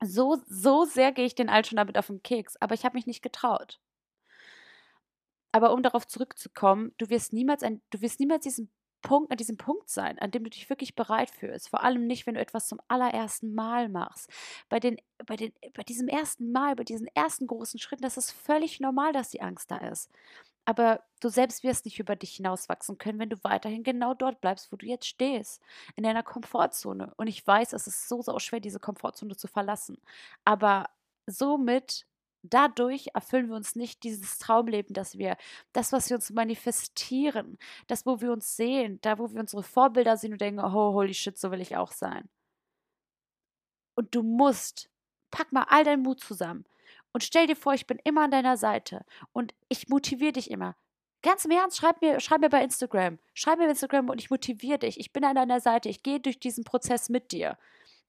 So, 0.00 0.38
so 0.46 0.84
sehr 0.84 1.12
gehe 1.12 1.26
ich 1.26 1.34
den 1.34 1.50
Alt 1.50 1.66
schon 1.66 1.76
damit 1.76 1.98
auf 1.98 2.06
den 2.06 2.22
Keks, 2.22 2.56
aber 2.60 2.74
ich 2.74 2.84
habe 2.84 2.96
mich 2.96 3.06
nicht 3.06 3.22
getraut. 3.22 3.78
Aber 5.52 5.72
um 5.74 5.82
darauf 5.82 6.06
zurückzukommen, 6.06 6.92
du 6.96 7.10
wirst 7.10 7.32
niemals 7.34 7.62
ein, 7.62 7.82
du 7.90 8.00
wirst 8.00 8.20
niemals 8.20 8.42
diesen 8.42 8.70
Punkt, 9.02 9.30
an 9.30 9.36
diesem 9.36 9.56
Punkt 9.56 9.90
sein, 9.90 10.18
an 10.18 10.30
dem 10.30 10.44
du 10.44 10.50
dich 10.50 10.70
wirklich 10.70 10.94
bereit 10.94 11.30
fühlst. 11.30 11.68
Vor 11.68 11.82
allem 11.82 12.06
nicht, 12.06 12.26
wenn 12.26 12.34
du 12.34 12.40
etwas 12.40 12.68
zum 12.68 12.80
allerersten 12.88 13.54
Mal 13.54 13.88
machst. 13.88 14.30
Bei, 14.68 14.80
den, 14.80 14.96
bei, 15.26 15.36
den, 15.36 15.52
bei 15.74 15.82
diesem 15.82 16.08
ersten 16.08 16.52
Mal, 16.52 16.76
bei 16.76 16.84
diesen 16.84 17.08
ersten 17.08 17.46
großen 17.46 17.78
Schritten, 17.78 18.02
das 18.02 18.16
ist 18.16 18.32
völlig 18.32 18.80
normal, 18.80 19.12
dass 19.12 19.30
die 19.30 19.42
Angst 19.42 19.70
da 19.70 19.78
ist. 19.78 20.10
Aber 20.64 21.02
du 21.20 21.28
selbst 21.28 21.64
wirst 21.64 21.84
nicht 21.84 21.98
über 21.98 22.14
dich 22.14 22.36
hinauswachsen 22.36 22.96
können, 22.96 23.18
wenn 23.18 23.30
du 23.30 23.36
weiterhin 23.42 23.82
genau 23.82 24.14
dort 24.14 24.40
bleibst, 24.40 24.70
wo 24.70 24.76
du 24.76 24.86
jetzt 24.86 25.06
stehst, 25.06 25.60
in 25.96 26.04
deiner 26.04 26.22
Komfortzone. 26.22 27.12
Und 27.16 27.26
ich 27.26 27.44
weiß, 27.44 27.72
es 27.72 27.86
ist 27.86 28.08
so, 28.08 28.22
so 28.22 28.38
schwer, 28.38 28.60
diese 28.60 28.78
Komfortzone 28.78 29.36
zu 29.36 29.48
verlassen. 29.48 29.98
Aber 30.44 30.88
somit 31.26 32.06
dadurch 32.42 33.08
erfüllen 33.14 33.48
wir 33.48 33.56
uns 33.56 33.76
nicht 33.76 34.02
dieses 34.04 34.38
Traumleben, 34.38 34.94
dass 34.94 35.18
wir 35.18 35.36
das, 35.72 35.92
was 35.92 36.10
wir 36.10 36.16
uns 36.16 36.30
manifestieren, 36.30 37.58
das, 37.86 38.06
wo 38.06 38.20
wir 38.20 38.32
uns 38.32 38.56
sehen, 38.56 38.98
da, 39.02 39.18
wo 39.18 39.32
wir 39.32 39.40
unsere 39.40 39.62
Vorbilder 39.62 40.16
sehen 40.16 40.32
und 40.32 40.40
denken, 40.40 40.60
oh, 40.60 40.92
holy 40.94 41.14
shit, 41.14 41.38
so 41.38 41.50
will 41.50 41.60
ich 41.60 41.76
auch 41.76 41.92
sein. 41.92 42.28
Und 43.94 44.14
du 44.14 44.22
musst, 44.22 44.90
pack 45.30 45.52
mal 45.52 45.64
all 45.68 45.84
deinen 45.84 46.02
Mut 46.02 46.20
zusammen 46.20 46.64
Und 47.12 47.24
stell 47.24 47.46
dir 47.46 47.56
vor, 47.56 47.74
ich 47.74 47.86
bin 47.86 47.98
immer 48.04 48.22
an 48.24 48.30
deiner 48.30 48.56
Seite 48.56 49.04
und 49.32 49.54
ich 49.68 49.88
motiviere 49.88 50.32
dich 50.32 50.50
immer. 50.50 50.76
Ganz 51.22 51.44
im 51.44 51.52
Ernst, 51.52 51.78
schreib 51.78 52.02
mir, 52.02 52.20
schreib 52.20 52.40
mir 52.40 52.50
bei 52.50 52.62
Instagram. 52.64 53.18
Schreib 53.34 53.58
mir 53.58 53.66
bei 53.66 53.70
Instagram 53.72 54.08
und 54.10 54.20
ich 54.20 54.30
motiviere 54.30 54.80
dich. 54.80 54.98
Ich 55.00 55.12
bin 55.12 55.24
an 55.24 55.36
deiner 55.36 55.60
Seite. 55.60 55.88
Ich 55.88 56.02
gehe 56.02 56.20
durch 56.20 56.40
diesen 56.40 56.64
Prozess 56.64 57.08
mit 57.10 57.32
dir. 57.32 57.58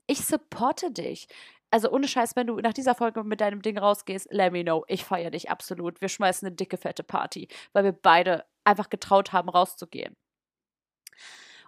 Ich 0.08 0.26
supporte 0.26 0.92
dich. 0.92 1.28
Also 1.74 1.90
ohne 1.90 2.08
Scheiß, 2.08 2.36
wenn 2.36 2.46
du 2.46 2.58
nach 2.58 2.74
dieser 2.74 2.94
Folge 2.94 3.24
mit 3.24 3.42
deinem 3.42 3.64
Ding 3.64 3.80
rausgehst, 3.80 4.28
let 4.30 4.54
me 4.54 4.64
know. 4.64 4.86
Ich 4.88 5.04
feiere 5.04 5.32
dich 5.32 5.50
absolut. 5.50 6.02
Wir 6.02 6.08
schmeißen 6.08 6.46
eine 6.46 6.56
dicke, 6.56 6.78
fette 6.78 7.02
Party, 7.04 7.48
weil 7.72 7.84
wir 7.84 7.94
beide 7.94 8.46
einfach 8.64 8.92
getraut 8.92 9.34
haben, 9.34 9.50
rauszugehen. 9.50 10.16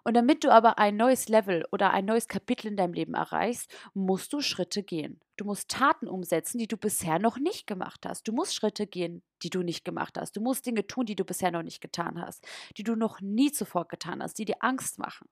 Und 0.04 0.14
damit 0.14 0.44
du 0.44 0.52
aber 0.52 0.78
ein 0.78 0.96
neues 0.96 1.28
Level 1.28 1.66
oder 1.72 1.90
ein 1.90 2.06
neues 2.06 2.28
Kapitel 2.28 2.68
in 2.68 2.78
deinem 2.78 2.94
Leben 2.94 3.16
erreichst, 3.16 3.74
musst 3.96 4.32
du 4.32 4.42
Schritte 4.42 4.84
gehen. 4.84 5.20
Du 5.38 5.46
musst 5.46 5.70
Taten 5.70 6.08
umsetzen, 6.08 6.60
die 6.60 6.68
du 6.68 6.78
bisher 6.78 7.18
noch 7.18 7.40
nicht 7.40 7.66
gemacht 7.66 8.06
hast. 8.06 8.28
Du 8.28 8.32
musst 8.32 8.54
Schritte 8.54 8.86
gehen, 8.86 9.24
die 9.42 9.50
du 9.50 9.64
nicht 9.64 9.84
gemacht 9.84 10.20
hast. 10.20 10.38
Du 10.38 10.42
musst 10.42 10.68
Dinge 10.68 10.86
tun, 10.86 11.08
die 11.08 11.16
du 11.16 11.26
bisher 11.26 11.50
noch 11.50 11.64
nicht 11.64 11.82
getan 11.82 12.22
hast, 12.22 12.46
die 12.78 12.84
du 12.84 12.96
noch 12.96 13.22
nie 13.22 13.52
zuvor 13.52 13.88
getan 13.88 14.22
hast, 14.22 14.38
die 14.38 14.46
dir 14.46 14.58
Angst 14.60 15.00
machen. 15.00 15.28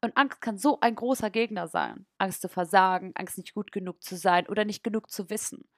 Und 0.00 0.16
Angst 0.16 0.40
kann 0.40 0.58
so 0.58 0.78
ein 0.80 0.94
großer 0.94 1.30
Gegner 1.30 1.66
sein. 1.66 2.06
Angst 2.18 2.42
zu 2.42 2.48
versagen, 2.48 3.12
Angst 3.14 3.38
nicht 3.38 3.54
gut 3.54 3.72
genug 3.72 4.02
zu 4.02 4.16
sein 4.16 4.46
oder 4.46 4.64
nicht 4.64 4.84
genug 4.84 5.10
zu 5.10 5.28
wissen. 5.28 5.68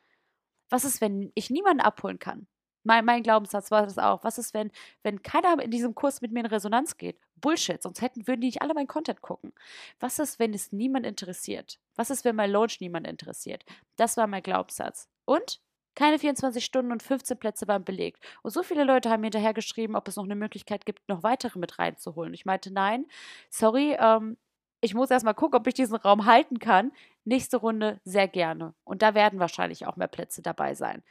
Was 0.69 0.85
ist, 0.85 1.01
wenn 1.01 1.33
ich 1.35 1.51
niemanden 1.51 1.81
abholen 1.81 2.19
kann? 2.19 2.47
Mein, 2.83 3.05
mein 3.05 3.23
Glaubenssatz 3.23 3.71
war 3.71 3.83
das 3.83 3.99
auch. 3.99 4.25
Was 4.25 4.39
ist, 4.39 4.55
wenn, 4.55 4.71
wenn 5.03 5.23
keiner 5.23 5.63
in 5.63 5.71
diesem 5.71 5.95
Kurs 5.95 6.21
mit 6.23 6.33
mir 6.33 6.41
in 6.41 6.47
Resonanz 6.47 6.97
geht? 6.97 7.19
Bullshit, 7.37 7.83
sonst 7.83 8.01
hätten, 8.01 8.27
würden 8.27 8.41
die 8.41 8.49
nicht 8.49 8.63
alle 8.63 8.75
meinen 8.75 8.87
Content 8.87 9.21
gucken. 9.21 9.53
Was 9.99 10.19
ist, 10.19 10.39
wenn 10.39 10.55
es 10.55 10.73
niemand 10.73 11.07
interessiert? 11.07 11.79
Was 11.97 12.11
ist, 12.11 12.25
wenn 12.25 12.37
mein 12.37 12.51
Launch 12.51 12.81
niemand 12.81 13.07
interessiert? 13.07 13.65
Das 13.97 14.17
war 14.17 14.27
mein 14.27 14.43
Glaubenssatz. 14.43 15.09
Und? 15.25 15.61
Keine 15.95 16.19
24 16.19 16.65
Stunden 16.65 16.93
und 16.93 17.03
15 17.03 17.39
Plätze 17.39 17.67
waren 17.69 17.85
belegt. 17.85 18.25
Und 18.43 18.53
so 18.53 18.63
viele 18.63 18.85
Leute 18.85 19.11
haben 19.11 19.21
mir 19.21 19.27
hinterher 19.27 19.55
geschrieben, 19.55 19.97
ob 19.97 20.09
es 20.09 20.17
noch 20.17 20.25
eine 20.25 20.37
Möglichkeit 20.37 20.87
gibt, 20.87 21.09
noch 21.09 21.23
weitere 21.23 21.59
mit 21.59 21.79
reinzuholen. 21.79 22.33
Ich 22.35 22.45
meinte, 22.47 22.73
nein, 22.73 23.07
sorry, 23.51 23.97
ähm, 23.99 24.37
ich 24.81 24.95
muss 24.95 25.11
erstmal 25.11 25.35
gucken, 25.35 25.59
ob 25.59 25.67
ich 25.67 25.75
diesen 25.75 25.97
Raum 25.97 26.25
halten 26.25 26.59
kann. 26.59 26.93
Nächste 27.25 27.59
Runde 27.59 28.01
sehr 28.05 28.29
gerne. 28.29 28.75
Und 28.85 29.03
da 29.03 29.15
werden 29.15 29.39
wahrscheinlich 29.39 29.87
auch 29.87 29.97
mehr 29.97 30.09
Plätze 30.09 30.43
dabei 30.43 30.75
sein. 30.75 31.03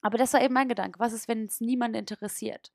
Aber 0.00 0.18
das 0.18 0.32
war 0.32 0.42
eben 0.42 0.54
mein 0.54 0.68
Gedanke. 0.68 0.98
Was 0.98 1.12
ist, 1.12 1.28
wenn 1.28 1.46
es 1.46 1.60
niemanden 1.60 1.98
interessiert? 1.98 2.72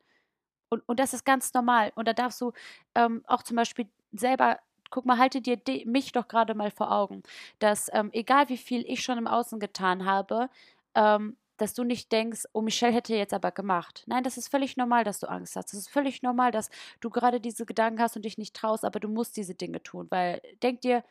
Und, 0.69 0.83
und 0.87 0.99
das 0.99 1.13
ist 1.13 1.25
ganz 1.25 1.53
normal. 1.53 1.91
Und 1.95 2.07
da 2.07 2.13
darfst 2.13 2.39
du 2.41 2.53
ähm, 2.95 3.23
auch 3.27 3.43
zum 3.43 3.57
Beispiel 3.57 3.89
selber, 4.11 4.59
guck 4.89 5.05
mal, 5.05 5.17
halte 5.17 5.41
dir 5.41 5.59
mich 5.85 6.11
doch 6.11 6.27
gerade 6.27 6.53
mal 6.53 6.71
vor 6.71 6.91
Augen, 6.91 7.23
dass 7.59 7.89
ähm, 7.93 8.09
egal 8.13 8.49
wie 8.49 8.57
viel 8.57 8.83
ich 8.87 9.01
schon 9.01 9.17
im 9.17 9.27
Außen 9.27 9.59
getan 9.59 10.05
habe, 10.05 10.49
ähm, 10.95 11.37
dass 11.57 11.73
du 11.73 11.83
nicht 11.83 12.11
denkst, 12.11 12.45
oh, 12.53 12.61
Michelle 12.61 12.93
hätte 12.93 13.15
jetzt 13.15 13.33
aber 13.33 13.51
gemacht. 13.51 14.03
Nein, 14.07 14.23
das 14.23 14.37
ist 14.37 14.47
völlig 14.47 14.77
normal, 14.77 15.03
dass 15.03 15.19
du 15.19 15.29
Angst 15.29 15.55
hast. 15.55 15.73
Das 15.73 15.79
ist 15.79 15.89
völlig 15.89 16.23
normal, 16.23 16.51
dass 16.51 16.69
du 17.01 17.09
gerade 17.09 17.39
diese 17.39 17.65
Gedanken 17.65 18.01
hast 18.01 18.15
und 18.15 18.25
dich 18.25 18.37
nicht 18.37 18.55
traust, 18.55 18.83
aber 18.83 18.99
du 18.99 19.07
musst 19.07 19.37
diese 19.37 19.53
Dinge 19.53 19.83
tun, 19.83 20.07
weil 20.09 20.41
denk 20.63 20.81
dir, 20.81 21.03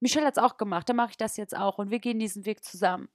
Michelle 0.00 0.26
hat 0.26 0.36
es 0.36 0.42
auch 0.42 0.56
gemacht, 0.56 0.88
dann 0.88 0.96
mache 0.96 1.10
ich 1.10 1.16
das 1.16 1.36
jetzt 1.36 1.56
auch 1.56 1.78
und 1.78 1.90
wir 1.90 2.00
gehen 2.00 2.18
diesen 2.18 2.44
Weg 2.44 2.64
zusammen. 2.64 3.08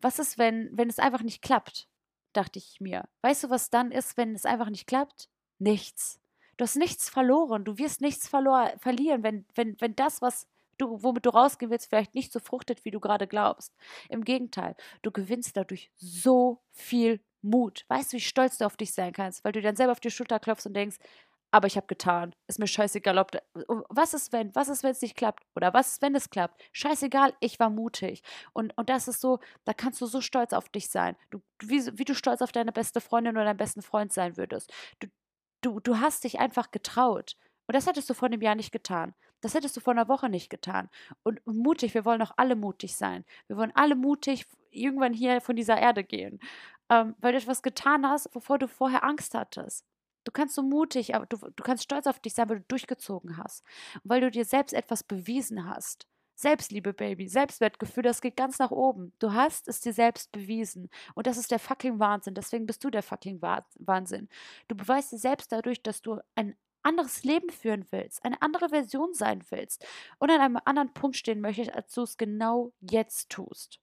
Was 0.00 0.18
ist, 0.18 0.38
wenn, 0.38 0.70
wenn 0.72 0.88
es 0.88 0.98
einfach 0.98 1.22
nicht 1.22 1.42
klappt? 1.42 1.90
dachte 2.32 2.58
ich 2.58 2.80
mir. 2.80 3.08
Weißt 3.22 3.44
du, 3.44 3.50
was 3.50 3.70
dann 3.70 3.90
ist, 3.90 4.16
wenn 4.16 4.34
es 4.34 4.46
einfach 4.46 4.70
nicht 4.70 4.86
klappt? 4.86 5.28
Nichts. 5.58 6.20
Du 6.56 6.64
hast 6.64 6.76
nichts 6.76 7.08
verloren. 7.08 7.64
Du 7.64 7.78
wirst 7.78 8.00
nichts 8.00 8.28
verlor 8.28 8.72
verlieren, 8.78 9.22
wenn, 9.22 9.46
wenn, 9.54 9.80
wenn 9.80 9.96
das, 9.96 10.22
was 10.22 10.46
du, 10.80 11.02
womit 11.02 11.26
du 11.26 11.30
rausgehen 11.30 11.70
willst, 11.70 11.88
vielleicht 11.88 12.14
nicht 12.14 12.32
so 12.32 12.40
fruchtet, 12.40 12.84
wie 12.84 12.90
du 12.90 13.00
gerade 13.00 13.26
glaubst. 13.26 13.74
Im 14.08 14.24
Gegenteil, 14.24 14.76
du 15.02 15.10
gewinnst 15.10 15.56
dadurch 15.56 15.90
so 15.96 16.62
viel 16.72 17.20
Mut. 17.42 17.84
Weißt 17.88 18.12
du, 18.12 18.16
wie 18.16 18.20
stolz 18.20 18.58
du 18.58 18.66
auf 18.66 18.76
dich 18.76 18.92
sein 18.92 19.12
kannst, 19.12 19.44
weil 19.44 19.52
du 19.52 19.62
dann 19.62 19.76
selber 19.76 19.92
auf 19.92 20.00
die 20.00 20.10
Schulter 20.10 20.38
klopfst 20.38 20.66
und 20.66 20.74
denkst, 20.74 20.98
aber 21.52 21.66
ich 21.66 21.76
habe 21.76 21.86
getan. 21.86 22.32
Ist 22.46 22.58
mir 22.58 22.66
scheißegal, 22.68 23.18
ob. 23.18 23.32
Da, 23.32 23.40
was 23.88 24.14
ist, 24.14 24.32
wenn? 24.32 24.54
Was 24.54 24.68
ist, 24.68 24.82
wenn 24.84 24.92
es 24.92 25.02
nicht 25.02 25.16
klappt? 25.16 25.44
Oder 25.56 25.74
was 25.74 25.92
ist, 25.92 26.02
wenn 26.02 26.14
es 26.14 26.30
klappt? 26.30 26.62
Scheißegal, 26.72 27.34
ich 27.40 27.58
war 27.58 27.70
mutig. 27.70 28.22
Und, 28.52 28.76
und 28.76 28.88
das 28.88 29.08
ist 29.08 29.20
so, 29.20 29.40
da 29.64 29.72
kannst 29.72 30.00
du 30.00 30.06
so 30.06 30.20
stolz 30.20 30.52
auf 30.52 30.68
dich 30.68 30.88
sein. 30.90 31.16
Du, 31.30 31.40
wie, 31.60 31.86
wie 31.98 32.04
du 32.04 32.14
stolz 32.14 32.40
auf 32.40 32.52
deine 32.52 32.72
beste 32.72 33.00
Freundin 33.00 33.36
oder 33.36 33.46
deinen 33.46 33.56
besten 33.56 33.82
Freund 33.82 34.12
sein 34.12 34.36
würdest. 34.36 34.72
Du, 35.00 35.08
du, 35.62 35.80
du 35.80 35.98
hast 35.98 36.24
dich 36.24 36.38
einfach 36.38 36.70
getraut. 36.70 37.36
Und 37.70 37.76
das 37.76 37.86
hättest 37.86 38.10
du 38.10 38.14
vor 38.14 38.26
einem 38.26 38.42
Jahr 38.42 38.56
nicht 38.56 38.72
getan. 38.72 39.14
Das 39.42 39.54
hättest 39.54 39.76
du 39.76 39.80
vor 39.80 39.92
einer 39.92 40.08
Woche 40.08 40.28
nicht 40.28 40.50
getan. 40.50 40.88
Und 41.22 41.40
mutig, 41.46 41.94
wir 41.94 42.04
wollen 42.04 42.20
auch 42.20 42.32
alle 42.36 42.56
mutig 42.56 42.96
sein. 42.96 43.24
Wir 43.46 43.56
wollen 43.56 43.70
alle 43.76 43.94
mutig 43.94 44.48
irgendwann 44.72 45.12
hier 45.12 45.40
von 45.40 45.54
dieser 45.54 45.78
Erde 45.78 46.02
gehen. 46.02 46.40
Ähm, 46.88 47.14
weil 47.20 47.30
du 47.30 47.38
etwas 47.38 47.62
getan 47.62 48.04
hast, 48.04 48.34
wovor 48.34 48.58
du 48.58 48.66
vorher 48.66 49.04
Angst 49.04 49.36
hattest. 49.36 49.86
Du 50.24 50.32
kannst 50.32 50.56
so 50.56 50.62
mutig, 50.62 51.14
aber 51.14 51.26
du, 51.26 51.36
du 51.36 51.62
kannst 51.62 51.84
stolz 51.84 52.08
auf 52.08 52.18
dich 52.18 52.34
sein, 52.34 52.48
weil 52.48 52.58
du 52.58 52.64
durchgezogen 52.66 53.36
hast. 53.36 53.62
weil 54.02 54.20
du 54.20 54.32
dir 54.32 54.44
selbst 54.44 54.72
etwas 54.72 55.04
bewiesen 55.04 55.64
hast. 55.64 56.08
Selbstliebe, 56.34 56.92
Baby, 56.92 57.28
Selbstwertgefühl, 57.28 58.02
das 58.02 58.20
geht 58.20 58.36
ganz 58.36 58.58
nach 58.58 58.72
oben. 58.72 59.12
Du 59.20 59.32
hast 59.32 59.68
es 59.68 59.80
dir 59.80 59.92
selbst 59.92 60.32
bewiesen. 60.32 60.90
Und 61.14 61.28
das 61.28 61.38
ist 61.38 61.52
der 61.52 61.60
fucking 61.60 62.00
Wahnsinn. 62.00 62.34
Deswegen 62.34 62.66
bist 62.66 62.82
du 62.82 62.90
der 62.90 63.04
fucking 63.04 63.40
Wahnsinn. 63.40 64.28
Du 64.66 64.74
beweist 64.74 65.12
dir 65.12 65.18
selbst 65.18 65.52
dadurch, 65.52 65.84
dass 65.84 66.02
du 66.02 66.18
ein 66.34 66.56
anderes 66.82 67.24
Leben 67.24 67.50
führen 67.50 67.86
willst, 67.90 68.24
eine 68.24 68.40
andere 68.42 68.70
Version 68.70 69.14
sein 69.14 69.44
willst 69.50 69.86
und 70.18 70.30
an 70.30 70.40
einem 70.40 70.58
anderen 70.64 70.92
Punkt 70.94 71.16
stehen 71.16 71.40
möchtest, 71.40 71.72
als 71.74 71.92
du 71.94 72.02
es 72.02 72.16
genau 72.16 72.72
jetzt 72.80 73.30
tust. 73.30 73.80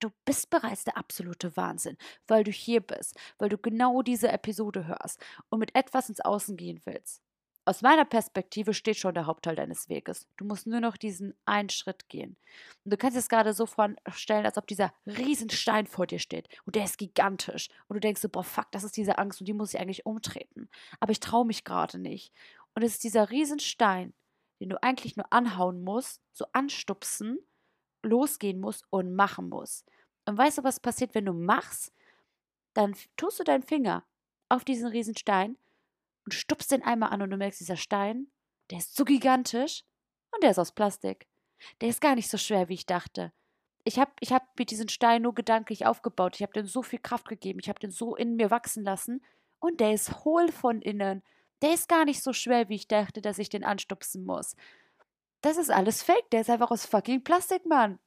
Du 0.00 0.10
bist 0.24 0.50
bereits 0.50 0.84
der 0.84 0.96
absolute 0.96 1.56
Wahnsinn, 1.56 1.96
weil 2.28 2.44
du 2.44 2.50
hier 2.52 2.80
bist, 2.80 3.16
weil 3.38 3.48
du 3.48 3.58
genau 3.58 4.02
diese 4.02 4.28
Episode 4.28 4.86
hörst 4.86 5.20
und 5.50 5.58
mit 5.58 5.74
etwas 5.74 6.08
ins 6.08 6.20
Außen 6.20 6.56
gehen 6.56 6.80
willst. 6.84 7.22
Aus 7.68 7.82
meiner 7.82 8.06
Perspektive 8.06 8.72
steht 8.72 8.96
schon 8.96 9.12
der 9.12 9.26
Hauptteil 9.26 9.54
deines 9.54 9.90
Weges. 9.90 10.26
Du 10.38 10.46
musst 10.46 10.66
nur 10.66 10.80
noch 10.80 10.96
diesen 10.96 11.34
einen 11.44 11.68
Schritt 11.68 12.08
gehen. 12.08 12.38
Und 12.82 12.94
du 12.94 12.96
kannst 12.96 13.14
es 13.14 13.28
gerade 13.28 13.52
so 13.52 13.66
vorstellen, 13.66 14.46
als 14.46 14.56
ob 14.56 14.66
dieser 14.66 14.90
Riesenstein 15.06 15.86
vor 15.86 16.06
dir 16.06 16.18
steht. 16.18 16.48
Und 16.64 16.76
der 16.76 16.84
ist 16.84 16.96
gigantisch. 16.96 17.68
Und 17.86 17.96
du 17.96 18.00
denkst 18.00 18.22
so, 18.22 18.30
boah, 18.30 18.42
fuck, 18.42 18.72
das 18.72 18.84
ist 18.84 18.96
diese 18.96 19.18
Angst 19.18 19.40
und 19.40 19.48
die 19.48 19.52
muss 19.52 19.74
ich 19.74 19.80
eigentlich 19.80 20.06
umtreten. 20.06 20.70
Aber 20.98 21.12
ich 21.12 21.20
traue 21.20 21.44
mich 21.44 21.62
gerade 21.62 21.98
nicht. 21.98 22.32
Und 22.74 22.84
es 22.84 22.92
ist 22.92 23.04
dieser 23.04 23.28
Riesenstein, 23.28 24.14
den 24.60 24.70
du 24.70 24.82
eigentlich 24.82 25.18
nur 25.18 25.30
anhauen 25.30 25.84
musst, 25.84 26.22
so 26.32 26.46
anstupsen 26.54 27.38
losgehen 28.02 28.60
muss 28.60 28.80
und 28.88 29.14
machen 29.14 29.50
muss. 29.50 29.84
Und 30.24 30.38
weißt 30.38 30.56
du, 30.56 30.64
was 30.64 30.80
passiert, 30.80 31.14
wenn 31.14 31.26
du 31.26 31.34
machst? 31.34 31.92
Dann 32.72 32.96
tust 33.18 33.40
du 33.40 33.44
deinen 33.44 33.62
Finger 33.62 34.06
auf 34.48 34.64
diesen 34.64 34.88
Riesenstein 34.88 35.58
und 36.28 36.34
stupst 36.34 36.70
den 36.72 36.82
einmal 36.82 37.08
an 37.08 37.22
und 37.22 37.30
du 37.30 37.38
merkst, 37.38 37.58
dieser 37.58 37.78
Stein, 37.78 38.26
der 38.70 38.76
ist 38.76 38.94
so 38.94 39.06
gigantisch 39.06 39.84
und 40.30 40.42
der 40.42 40.50
ist 40.50 40.58
aus 40.58 40.72
Plastik. 40.72 41.26
Der 41.80 41.88
ist 41.88 42.02
gar 42.02 42.14
nicht 42.14 42.28
so 42.28 42.36
schwer, 42.36 42.68
wie 42.68 42.74
ich 42.74 42.84
dachte. 42.84 43.32
Ich 43.84 43.98
habe 43.98 44.10
ich 44.20 44.30
hab 44.30 44.42
mit 44.58 44.70
diesem 44.70 44.88
Stein 44.88 45.22
nur 45.22 45.34
gedanklich 45.34 45.86
aufgebaut. 45.86 46.36
Ich 46.36 46.42
habe 46.42 46.52
dem 46.52 46.66
so 46.66 46.82
viel 46.82 46.98
Kraft 46.98 47.28
gegeben. 47.28 47.60
Ich 47.62 47.70
habe 47.70 47.80
den 47.80 47.90
so 47.90 48.14
in 48.14 48.36
mir 48.36 48.50
wachsen 48.50 48.84
lassen. 48.84 49.24
Und 49.58 49.80
der 49.80 49.94
ist 49.94 50.26
hohl 50.26 50.52
von 50.52 50.82
innen. 50.82 51.22
Der 51.62 51.72
ist 51.72 51.88
gar 51.88 52.04
nicht 52.04 52.22
so 52.22 52.34
schwer, 52.34 52.68
wie 52.68 52.74
ich 52.74 52.88
dachte, 52.88 53.22
dass 53.22 53.38
ich 53.38 53.48
den 53.48 53.64
anstupsen 53.64 54.26
muss. 54.26 54.54
Das 55.40 55.56
ist 55.56 55.70
alles 55.70 56.02
fake. 56.02 56.28
Der 56.30 56.42
ist 56.42 56.50
einfach 56.50 56.70
aus 56.70 56.84
fucking 56.84 57.24
Plastik, 57.24 57.64
Mann. 57.64 57.98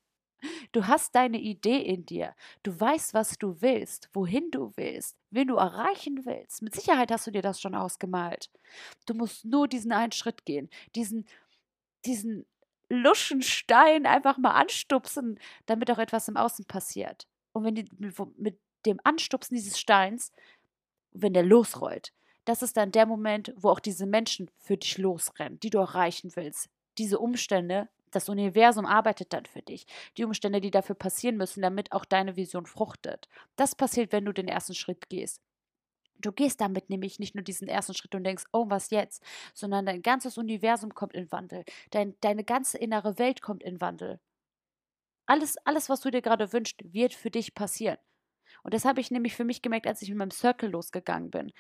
Du 0.71 0.88
hast 0.88 1.15
deine 1.15 1.39
Idee 1.39 1.81
in 1.81 2.05
dir. 2.05 2.33
Du 2.63 2.79
weißt, 2.79 3.13
was 3.13 3.38
du 3.38 3.62
willst, 3.62 4.10
wohin 4.13 4.51
du 4.51 4.71
willst, 4.75 5.17
wen 5.29 5.48
du 5.48 5.55
erreichen 5.55 6.25
willst. 6.25 6.62
Mit 6.62 6.75
Sicherheit 6.75 7.12
hast 7.12 7.27
du 7.27 7.31
dir 7.31 7.41
das 7.41 7.62
schon 7.62 7.75
ausgemalt. 7.75 8.50
Du 9.05 9.13
musst 9.13 9.45
nur 9.45 9.67
diesen 9.67 9.91
einen 9.91 10.12
Schritt 10.12 10.45
gehen, 10.45 10.69
diesen, 10.95 11.25
diesen 12.05 12.45
Luschenstein 12.89 14.05
einfach 14.05 14.38
mal 14.38 14.51
anstupsen, 14.51 15.39
damit 15.65 15.91
auch 15.91 16.00
etwas 16.00 16.27
im 16.27 16.38
Außen 16.38 16.65
passiert. 16.65 17.27
Und 17.53 17.63
wenn 17.63 17.75
die, 17.75 17.89
mit 18.38 18.60
dem 18.86 19.00
Anstupsen 19.03 19.55
dieses 19.55 19.79
Steins, 19.79 20.31
wenn 21.12 21.33
der 21.33 21.43
losrollt, 21.43 22.13
das 22.45 22.62
ist 22.62 22.75
dann 22.77 22.91
der 22.91 23.05
Moment, 23.05 23.53
wo 23.55 23.69
auch 23.69 23.79
diese 23.79 24.05
Menschen 24.05 24.50
für 24.57 24.77
dich 24.77 24.98
losrennen, 24.98 25.60
die 25.60 25.69
du 25.69 25.77
erreichen 25.77 26.31
willst, 26.36 26.69
diese 26.98 27.19
Umstände, 27.19 27.88
das 28.12 28.30
Universum 28.30 28.86
arbeitet 28.86 29.34
dann 29.34 29.46
für 29.46 29.62
dich. 29.62 29.86
Die 30.18 30.24
Umstände, 30.25 30.62
die 30.62 30.72
dafür 30.72 30.96
passieren 30.96 31.38
müssen, 31.38 31.62
damit 31.62 31.91
auch 31.91 32.06
deine 32.06 32.36
Vision 32.36 32.65
fruchtet. 32.65 33.27
Das 33.56 33.75
passiert, 33.75 34.12
wenn 34.12 34.25
du 34.25 34.34
den 34.34 34.48
ersten 34.48 34.74
Schritt 34.75 35.10
gehst. 35.10 35.41
Du 36.20 36.32
gehst 36.32 36.62
damit 36.62 36.89
nämlich 36.89 37.20
nicht 37.20 37.36
nur 37.36 37.44
diesen 37.44 37.68
ersten 37.68 37.94
Schritt 37.96 38.13
und 38.15 38.24
denkst, 38.24 38.46
oh, 38.53 38.70
was 38.70 38.91
jetzt, 38.91 39.24
sondern 39.53 39.86
dein 39.88 40.01
ganzes 40.03 40.38
Universum 40.38 40.94
kommt 40.94 41.13
in 41.15 41.32
Wandel. 41.32 41.63
Dein, 41.89 42.15
deine 42.22 42.44
ganze 42.44 42.77
innere 42.77 43.18
Welt 43.18 43.41
kommt 43.41 43.63
in 43.63 43.82
Wandel. 43.82 44.20
Alles, 45.25 45.58
alles, 45.65 45.89
was 45.89 46.01
du 46.01 46.12
dir 46.12 46.22
gerade 46.22 46.51
wünschst, 46.53 46.82
wird 46.94 47.13
für 47.13 47.32
dich 47.32 47.56
passieren. 47.56 47.98
Und 48.63 48.74
das 48.74 48.86
habe 48.86 49.00
ich 49.01 49.12
nämlich 49.12 49.36
für 49.36 49.46
mich 49.46 49.62
gemerkt, 49.62 49.88
als 49.88 50.01
ich 50.01 50.10
mit 50.10 50.18
meinem 50.18 50.32
Circle 50.32 50.70
losgegangen 50.70 51.32
bin 51.32 51.51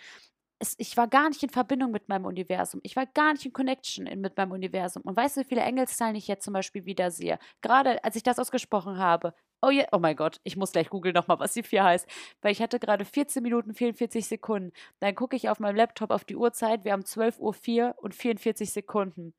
es, 0.61 0.75
ich 0.77 0.95
war 0.95 1.07
gar 1.07 1.27
nicht 1.29 1.41
in 1.41 1.49
Verbindung 1.49 1.91
mit 1.91 2.07
meinem 2.07 2.25
Universum. 2.25 2.81
Ich 2.83 2.95
war 2.95 3.07
gar 3.07 3.33
nicht 3.33 3.45
in 3.45 3.51
Connection 3.51 4.05
in, 4.05 4.21
mit 4.21 4.37
meinem 4.37 4.51
Universum. 4.51 5.01
Und 5.03 5.17
weißt 5.17 5.37
du, 5.37 5.41
wie 5.41 5.45
viele 5.45 5.61
Engelszahlen 5.61 6.15
ich 6.15 6.27
jetzt 6.27 6.45
zum 6.45 6.53
Beispiel 6.53 6.85
wieder 6.85 7.09
sehe? 7.09 7.39
Gerade 7.61 8.03
als 8.03 8.15
ich 8.15 8.23
das 8.23 8.37
ausgesprochen 8.37 8.97
habe. 8.99 9.33
Oh, 9.63 9.71
ja, 9.71 9.85
oh 9.91 9.97
mein 9.99 10.15
Gott, 10.15 10.39
ich 10.43 10.57
muss 10.57 10.71
gleich 10.71 10.89
googeln 10.89 11.15
nochmal, 11.15 11.39
was 11.39 11.53
die 11.53 11.63
4 11.63 11.83
heißt. 11.83 12.07
Weil 12.41 12.51
ich 12.51 12.61
hatte 12.61 12.79
gerade 12.79 13.05
14 13.05 13.41
Minuten 13.41 13.73
44 13.73 14.25
Sekunden. 14.27 14.71
Dann 14.99 15.15
gucke 15.15 15.35
ich 15.35 15.49
auf 15.49 15.59
meinem 15.59 15.75
Laptop 15.75 16.11
auf 16.11 16.25
die 16.25 16.35
Uhrzeit. 16.35 16.85
Wir 16.85 16.93
haben 16.93 17.03
12.04 17.03 17.39
Uhr 17.81 17.95
und 17.97 18.13
44 18.13 18.71
Sekunden. 18.71 19.33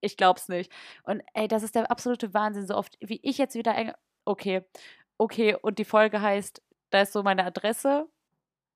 Ich 0.00 0.16
glaub's 0.16 0.48
nicht. 0.48 0.72
Und 1.04 1.22
ey, 1.34 1.46
das 1.48 1.62
ist 1.62 1.76
der 1.76 1.90
absolute 1.90 2.34
Wahnsinn. 2.34 2.66
So 2.66 2.74
oft, 2.74 2.98
wie 3.00 3.20
ich 3.22 3.38
jetzt 3.38 3.54
wieder. 3.54 3.94
Okay, 4.24 4.64
okay, 5.18 5.54
und 5.54 5.78
die 5.78 5.84
Folge 5.84 6.20
heißt, 6.20 6.62
da 6.90 7.02
ist 7.02 7.12
so 7.12 7.22
meine 7.22 7.44
Adresse 7.44 8.08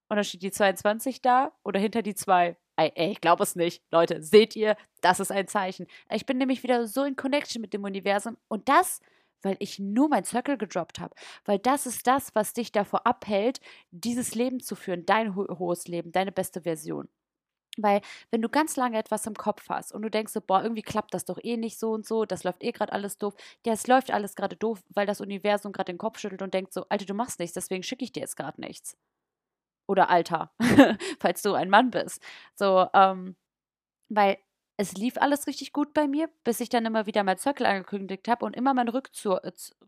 und 0.09 0.17
dann 0.17 0.25
steht 0.25 0.43
die 0.43 0.51
22 0.51 1.23
da 1.23 1.53
oder 1.65 1.81
hinter 1.81 2.03
die 2.03 2.15
2. 2.15 2.57
Ey, 2.77 2.93
ey 2.95 3.11
ich 3.13 3.21
glaube 3.21 3.43
es 3.43 3.57
nicht. 3.57 3.83
Leute, 3.91 4.23
seht 4.23 4.57
ihr, 4.57 4.77
das 5.01 5.21
ist 5.21 5.33
ein 5.33 5.49
Zeichen. 5.49 5.87
Ich 6.11 6.27
bin 6.27 6.39
nämlich 6.39 6.63
wieder 6.63 6.87
so 6.87 7.05
in 7.05 7.17
Connection 7.17 7.61
mit 7.61 7.73
dem 7.73 7.85
Universum 7.85 8.37
und 8.49 8.69
das 8.69 9.01
weil 9.43 9.57
ich 9.61 9.79
nur 9.79 10.09
mein 10.09 10.25
Circle 10.25 10.59
gedroppt 10.59 11.01
habe. 11.01 11.15
Weil 11.45 11.59
das 11.59 11.87
ist 11.87 12.07
das, 12.07 12.35
was 12.35 12.53
dich 12.53 12.73
davor 12.73 13.07
abhält, 13.07 13.61
dieses 13.91 14.35
Leben 14.35 14.61
zu 14.61 14.75
führen, 14.75 15.07
dein 15.07 15.37
ho 15.37 15.47
hohes 15.59 15.87
Leben, 15.89 16.13
deine 16.13 16.33
beste 16.33 16.63
Version. 16.63 17.09
Weil, 17.77 18.01
wenn 18.31 18.43
du 18.43 18.49
ganz 18.49 18.77
lange 18.77 18.99
etwas 18.99 19.27
im 19.27 19.35
Kopf 19.35 19.69
hast 19.69 19.93
und 19.93 20.03
du 20.03 20.11
denkst 20.11 20.33
so, 20.33 20.41
boah, 20.41 20.63
irgendwie 20.63 20.83
klappt 20.83 21.15
das 21.15 21.25
doch 21.25 21.39
eh 21.43 21.57
nicht 21.57 21.79
so 21.79 21.93
und 21.93 22.07
so, 22.07 22.25
das 22.25 22.43
läuft 22.43 22.65
eh 22.65 22.73
gerade 22.73 22.93
alles 22.93 23.19
doof. 23.19 23.35
Ja, 23.65 23.73
es 23.73 23.87
läuft 23.87 24.11
alles 24.11 24.35
gerade 24.35 24.57
doof, 24.57 24.83
weil 24.89 25.07
das 25.07 25.21
Universum 25.21 25.73
gerade 25.73 25.93
den 25.93 25.99
Kopf 25.99 26.19
schüttelt 26.19 26.43
und 26.43 26.55
denkt 26.55 26.73
so, 26.73 26.87
Alter, 26.89 27.07
du 27.07 27.15
machst 27.15 27.39
nichts, 27.39 27.55
deswegen 27.55 27.85
schicke 27.85 28.05
ich 28.05 28.13
dir 28.13 28.21
jetzt 28.21 28.37
gerade 28.37 28.61
nichts. 28.61 28.97
Oder 29.89 30.11
Alter, 30.11 30.53
falls 31.21 31.43
du 31.43 31.55
ein 31.55 31.71
Mann 31.71 31.91
bist. 31.91 32.23
So, 32.55 32.87
ähm, 32.95 33.37
weil 34.09 34.39
es 34.77 34.95
lief 34.95 35.19
alles 35.19 35.49
richtig 35.49 35.73
gut 35.73 35.93
bei 35.93 36.07
mir, 36.07 36.31
bis 36.45 36.61
ich 36.61 36.69
dann 36.69 36.87
immer 36.87 37.07
wieder 37.07 37.25
mein 37.25 37.39
Circle 37.39 37.67
angekündigt 37.67 38.29
habe 38.29 38.45
und 38.47 38.55
immer 38.55 38.75
meinen 38.75 38.91
Rückzieher, 38.91 39.43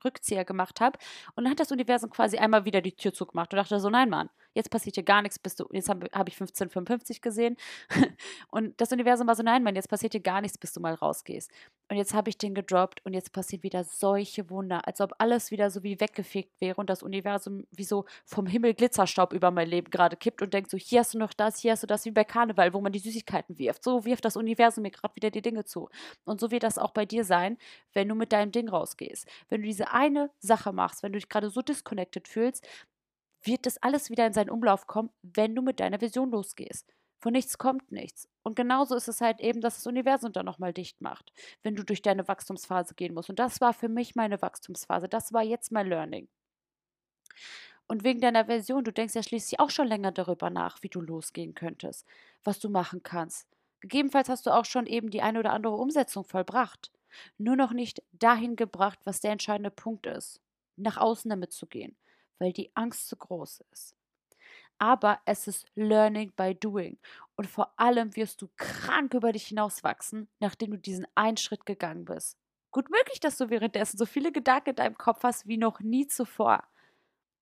Rückzieher 0.04 0.44
gemacht 0.44 0.80
habe. 0.80 0.98
Und 1.36 1.44
dann 1.44 1.52
hat 1.52 1.60
das 1.60 1.70
Universum 1.70 2.10
quasi 2.10 2.38
einmal 2.38 2.64
wieder 2.64 2.80
die 2.80 2.96
Tür 2.96 3.12
zugemacht 3.12 3.52
und 3.52 3.58
dachte 3.58 3.78
so, 3.78 3.88
nein, 3.90 4.10
Mann, 4.10 4.30
jetzt 4.54 4.70
passiert 4.70 4.96
hier 4.96 5.04
gar 5.04 5.22
nichts, 5.22 5.38
bist 5.38 5.60
du, 5.60 5.66
jetzt 5.72 5.88
habe 5.88 6.06
hab 6.12 6.28
ich 6.28 6.34
1555 6.34 7.20
gesehen. 7.20 7.56
und 8.50 8.80
das 8.80 8.92
Universum 8.92 9.26
war 9.26 9.36
so, 9.36 9.42
nein, 9.42 9.62
Mann, 9.62 9.74
jetzt 9.74 9.88
passiert 9.88 10.12
hier 10.12 10.20
gar 10.20 10.40
nichts, 10.40 10.58
bis 10.58 10.72
du 10.72 10.80
mal 10.80 10.94
rausgehst. 10.94 11.50
Und 11.90 11.96
jetzt 11.96 12.14
habe 12.14 12.30
ich 12.30 12.38
den 12.38 12.54
gedroppt 12.54 13.04
und 13.04 13.14
jetzt 13.14 13.32
passiert 13.32 13.62
wieder 13.62 13.84
solche 13.84 14.48
Wunder, 14.50 14.86
als 14.86 15.00
ob 15.00 15.12
alles 15.18 15.50
wieder 15.50 15.70
so 15.70 15.82
wie 15.82 16.00
weggefegt 16.00 16.60
wäre 16.60 16.76
und 16.76 16.90
das 16.90 17.02
Universum 17.02 17.64
wie 17.70 17.84
so 17.84 18.04
vom 18.24 18.46
Himmel 18.46 18.74
Glitzerstaub 18.74 19.32
über 19.32 19.50
mein 19.50 19.68
Leben 19.68 19.90
gerade 19.90 20.16
kippt 20.16 20.42
und 20.42 20.54
denkt 20.54 20.70
so, 20.70 20.78
hier 20.78 21.00
hast 21.00 21.14
du 21.14 21.18
noch 21.18 21.32
das, 21.32 21.58
hier 21.58 21.72
hast 21.72 21.82
du 21.82 21.86
das, 21.86 22.04
wie 22.04 22.10
bei 22.10 22.24
Karneval, 22.24 22.72
wo 22.74 22.80
man 22.80 22.92
die 22.92 22.98
Süßigkeiten 22.98 23.58
wirft. 23.58 23.84
So 23.84 24.04
wirft 24.04 24.24
das 24.24 24.36
Universum 24.36 24.82
mir 24.82 24.90
gerade 24.90 25.16
wieder 25.16 25.30
die 25.30 25.42
Dinge 25.42 25.64
zu. 25.64 25.88
Und 26.24 26.40
so 26.40 26.50
wird 26.50 26.62
das 26.62 26.78
auch 26.78 26.92
bei 26.92 27.06
dir 27.06 27.24
sein, 27.24 27.58
wenn 27.92 28.08
du 28.08 28.14
mit 28.14 28.32
deinem 28.32 28.52
Ding 28.52 28.68
rausgehst. 28.68 29.26
Wenn 29.48 29.62
du 29.62 29.66
diese 29.66 29.92
eine 29.92 30.30
Sache 30.38 30.72
machst, 30.72 31.02
wenn 31.02 31.12
du 31.12 31.18
dich 31.18 31.28
gerade 31.28 31.50
so 31.50 31.62
disconnected 31.62 32.28
fühlst, 32.28 32.66
wird 33.42 33.66
das 33.66 33.78
alles 33.82 34.10
wieder 34.10 34.26
in 34.26 34.32
seinen 34.32 34.50
Umlauf 34.50 34.86
kommen, 34.86 35.10
wenn 35.22 35.54
du 35.54 35.62
mit 35.62 35.80
deiner 35.80 36.00
Vision 36.00 36.30
losgehst. 36.30 36.92
Von 37.18 37.32
nichts 37.32 37.58
kommt 37.58 37.92
nichts. 37.92 38.28
Und 38.42 38.56
genauso 38.56 38.94
ist 38.94 39.08
es 39.08 39.20
halt 39.20 39.40
eben, 39.40 39.60
dass 39.60 39.76
das 39.76 39.86
Universum 39.86 40.32
dann 40.32 40.46
nochmal 40.46 40.72
dicht 40.72 41.02
macht, 41.02 41.32
wenn 41.62 41.74
du 41.74 41.84
durch 41.84 42.00
deine 42.00 42.26
Wachstumsphase 42.26 42.94
gehen 42.94 43.12
musst. 43.12 43.28
Und 43.28 43.38
das 43.38 43.60
war 43.60 43.74
für 43.74 43.88
mich 43.88 44.14
meine 44.14 44.40
Wachstumsphase. 44.40 45.08
Das 45.08 45.32
war 45.32 45.42
jetzt 45.42 45.70
mein 45.70 45.86
Learning. 45.86 46.28
Und 47.86 48.04
wegen 48.04 48.20
deiner 48.20 48.46
Version, 48.46 48.84
du 48.84 48.92
denkst 48.92 49.14
ja 49.14 49.22
schließlich 49.22 49.60
auch 49.60 49.70
schon 49.70 49.86
länger 49.86 50.12
darüber 50.12 50.48
nach, 50.48 50.82
wie 50.82 50.88
du 50.88 51.00
losgehen 51.00 51.54
könntest, 51.54 52.06
was 52.42 52.58
du 52.58 52.70
machen 52.70 53.02
kannst. 53.02 53.48
Gegebenenfalls 53.80 54.28
hast 54.28 54.46
du 54.46 54.50
auch 54.54 54.64
schon 54.64 54.86
eben 54.86 55.10
die 55.10 55.22
eine 55.22 55.40
oder 55.40 55.52
andere 55.52 55.74
Umsetzung 55.74 56.24
vollbracht. 56.24 56.90
Nur 57.36 57.56
noch 57.56 57.72
nicht 57.72 58.02
dahin 58.12 58.56
gebracht, 58.56 59.00
was 59.04 59.20
der 59.20 59.32
entscheidende 59.32 59.70
Punkt 59.70 60.06
ist, 60.06 60.40
nach 60.76 60.96
außen 60.96 61.28
damit 61.28 61.52
zu 61.52 61.66
gehen 61.66 61.96
weil 62.40 62.52
die 62.52 62.72
Angst 62.74 63.08
zu 63.08 63.16
groß 63.16 63.62
ist. 63.70 63.94
Aber 64.78 65.20
es 65.26 65.46
ist 65.46 65.66
Learning 65.74 66.32
by 66.34 66.54
Doing. 66.54 66.98
Und 67.36 67.46
vor 67.46 67.72
allem 67.76 68.16
wirst 68.16 68.40
du 68.42 68.48
krank 68.56 69.14
über 69.14 69.30
dich 69.30 69.48
hinauswachsen, 69.48 70.28
nachdem 70.40 70.72
du 70.72 70.78
diesen 70.78 71.06
einen 71.14 71.36
Schritt 71.36 71.66
gegangen 71.66 72.06
bist. 72.06 72.38
Gut 72.72 72.88
möglich, 72.90 73.20
dass 73.20 73.36
du 73.36 73.50
währenddessen 73.50 73.98
so 73.98 74.06
viele 74.06 74.32
Gedanken 74.32 74.70
in 74.70 74.76
deinem 74.76 74.96
Kopf 74.96 75.22
hast 75.22 75.46
wie 75.46 75.58
noch 75.58 75.80
nie 75.80 76.06
zuvor. 76.06 76.64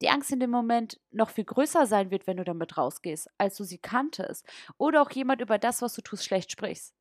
Die 0.00 0.11
Angst 0.11 0.32
in 0.32 0.40
dem 0.40 0.50
Moment 0.50 1.00
noch 1.11 1.30
viel 1.30 1.44
größer 1.44 1.87
sein 1.87 2.11
wird, 2.11 2.26
wenn 2.26 2.37
du 2.37 2.44
damit 2.44 2.76
rausgehst, 2.76 3.28
als 3.38 3.56
du 3.56 3.64
sie 3.64 3.78
kanntest. 3.78 4.44
Oder 4.76 5.02
auch 5.02 5.11
jemand 5.11 5.40
über 5.40 5.58
das, 5.58 5.82
was 5.82 5.94
du 5.94 6.02
tust, 6.02 6.24
schlecht 6.24 6.52
sprichst. 6.52 6.94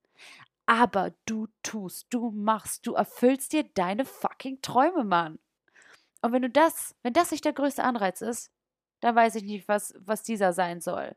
Aber 0.66 1.14
du 1.26 1.48
tust, 1.64 2.08
du 2.10 2.32
machst, 2.32 2.86
du 2.86 2.94
erfüllst 2.94 3.54
dir 3.54 3.64
deine 3.64 4.04
fucking 4.04 4.62
Träume, 4.62 5.04
Mann. 5.04 5.40
Und 6.22 6.32
wenn 6.32 6.42
du 6.42 6.50
das, 6.50 6.96
wenn 7.04 7.14
das 7.14 7.32
nicht 7.32 7.46
der 7.46 7.54
größte 7.54 7.84
Anreiz 7.84 8.22
ist, 8.22 8.52
dann 9.02 9.16
weiß 9.16 9.36
ich 9.36 9.44
nicht, 9.44 9.68
was, 9.68 9.94
was 10.00 10.24
dieser 10.24 10.54
sein 10.54 10.82
soll. 10.82 11.16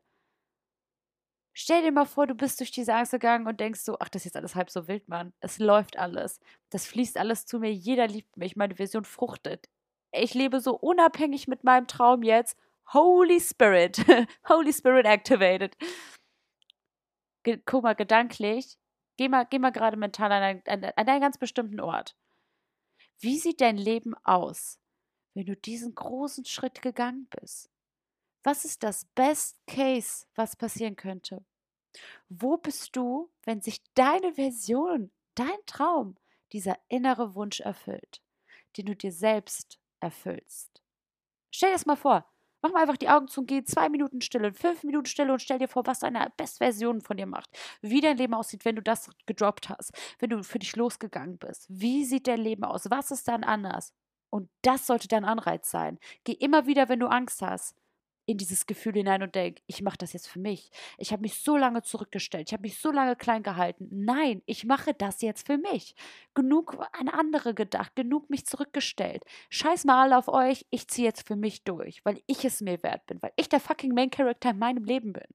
Stell 1.53 1.81
dir 1.81 1.91
mal 1.91 2.05
vor, 2.05 2.27
du 2.27 2.35
bist 2.35 2.59
durch 2.59 2.71
diese 2.71 2.93
Angst 2.93 3.11
gegangen 3.11 3.45
und 3.45 3.59
denkst 3.59 3.81
so, 3.81 3.97
ach, 3.99 4.07
das 4.09 4.21
ist 4.21 4.25
jetzt 4.25 4.37
alles 4.37 4.55
halb 4.55 4.69
so 4.69 4.87
wild, 4.87 5.07
Mann. 5.09 5.33
Es 5.41 5.59
läuft 5.59 5.97
alles. 5.97 6.39
Das 6.69 6.85
fließt 6.87 7.17
alles 7.17 7.45
zu 7.45 7.59
mir. 7.59 7.73
Jeder 7.73 8.07
liebt 8.07 8.37
mich. 8.37 8.55
Meine 8.55 8.79
Vision 8.79 9.03
fruchtet. 9.03 9.67
Ich 10.11 10.33
lebe 10.33 10.61
so 10.61 10.77
unabhängig 10.77 11.47
mit 11.47 11.63
meinem 11.63 11.87
Traum 11.87 12.23
jetzt. 12.23 12.57
Holy 12.93 13.39
Spirit. 13.41 13.97
Holy 14.49 14.71
Spirit 14.71 15.05
activated. 15.05 15.75
Ge 17.43 17.61
guck 17.65 17.83
mal, 17.83 17.95
gedanklich. 17.95 18.77
Geh 19.17 19.27
mal, 19.27 19.45
geh 19.45 19.59
mal 19.59 19.71
gerade 19.71 19.97
mental 19.97 20.31
an, 20.31 20.43
ein, 20.43 20.63
an, 20.67 20.83
an 20.83 21.07
einen 21.07 21.21
ganz 21.21 21.37
bestimmten 21.37 21.79
Ort. 21.79 22.15
Wie 23.19 23.37
sieht 23.37 23.61
dein 23.61 23.77
Leben 23.77 24.15
aus, 24.23 24.79
wenn 25.33 25.45
du 25.45 25.55
diesen 25.55 25.95
großen 25.95 26.45
Schritt 26.45 26.81
gegangen 26.81 27.27
bist? 27.39 27.69
Was 28.43 28.65
ist 28.65 28.83
das 28.83 29.05
Best 29.15 29.57
Case, 29.67 30.25
was 30.35 30.55
passieren 30.55 30.95
könnte? 30.95 31.43
Wo 32.29 32.57
bist 32.57 32.95
du, 32.95 33.29
wenn 33.43 33.61
sich 33.61 33.83
deine 33.93 34.33
Version, 34.33 35.11
dein 35.35 35.47
Traum, 35.65 36.15
dieser 36.53 36.77
innere 36.87 37.35
Wunsch 37.35 37.59
erfüllt, 37.59 38.21
den 38.77 38.85
du 38.87 38.95
dir 38.95 39.11
selbst 39.11 39.79
erfüllst? 39.99 40.81
Stell 41.51 41.69
dir 41.69 41.75
das 41.75 41.85
mal 41.85 41.97
vor. 41.97 42.25
Mach 42.63 42.71
mal 42.71 42.81
einfach 42.81 42.97
die 42.97 43.09
Augen 43.09 43.27
zu 43.27 43.41
und 43.41 43.47
geh 43.47 43.63
zwei 43.63 43.89
Minuten 43.89 44.21
Stille, 44.21 44.53
fünf 44.53 44.83
Minuten 44.83 45.07
Stille 45.07 45.33
und 45.33 45.41
stell 45.41 45.57
dir 45.57 45.67
vor, 45.67 45.85
was 45.87 45.99
deine 45.99 46.31
Bestversion 46.37 47.01
von 47.01 47.17
dir 47.17 47.25
macht. 47.25 47.49
Wie 47.81 48.01
dein 48.01 48.17
Leben 48.17 48.35
aussieht, 48.35 48.65
wenn 48.65 48.75
du 48.75 48.83
das 48.83 49.09
gedroppt 49.25 49.69
hast, 49.69 49.91
wenn 50.19 50.29
du 50.29 50.43
für 50.43 50.59
dich 50.59 50.75
losgegangen 50.75 51.37
bist. 51.39 51.65
Wie 51.69 52.05
sieht 52.05 52.27
dein 52.27 52.39
Leben 52.39 52.63
aus? 52.63 52.89
Was 52.89 53.09
ist 53.09 53.27
dann 53.27 53.43
anders? 53.43 53.93
Und 54.31 54.49
das 54.63 54.87
sollte 54.87 55.07
dein 55.07 55.25
Anreiz 55.25 55.69
sein. 55.69 55.99
Geh 56.23 56.33
immer 56.33 56.65
wieder, 56.65 56.89
wenn 56.89 56.99
du 56.99 57.07
Angst 57.07 57.43
hast, 57.43 57.75
in 58.25 58.37
dieses 58.37 58.65
Gefühl 58.65 58.93
hinein 58.93 59.23
und 59.23 59.35
denk, 59.35 59.61
ich 59.67 59.81
mache 59.81 59.97
das 59.97 60.13
jetzt 60.13 60.27
für 60.27 60.39
mich. 60.39 60.71
Ich 60.97 61.11
habe 61.11 61.21
mich 61.21 61.41
so 61.41 61.57
lange 61.57 61.81
zurückgestellt, 61.81 62.47
ich 62.49 62.53
habe 62.53 62.61
mich 62.61 62.77
so 62.79 62.91
lange 62.91 63.15
klein 63.15 63.43
gehalten. 63.43 63.87
Nein, 63.91 64.41
ich 64.45 64.63
mache 64.65 64.93
das 64.93 65.21
jetzt 65.21 65.47
für 65.47 65.57
mich. 65.57 65.95
Genug 66.33 66.77
an 66.93 67.09
andere 67.09 67.53
gedacht, 67.53 67.95
genug 67.95 68.29
mich 68.29 68.45
zurückgestellt. 68.45 69.23
Scheiß 69.49 69.85
mal 69.85 70.01
alle 70.01 70.17
auf 70.17 70.27
euch, 70.27 70.65
ich 70.69 70.87
ziehe 70.87 71.07
jetzt 71.07 71.27
für 71.27 71.35
mich 71.35 71.63
durch, 71.63 72.03
weil 72.05 72.21
ich 72.27 72.45
es 72.45 72.61
mir 72.61 72.81
wert 72.83 73.05
bin, 73.07 73.21
weil 73.21 73.33
ich 73.35 73.49
der 73.49 73.59
fucking 73.59 73.93
Main 73.93 74.11
Character 74.11 74.51
in 74.51 74.59
meinem 74.59 74.83
Leben 74.85 75.13
bin. 75.13 75.27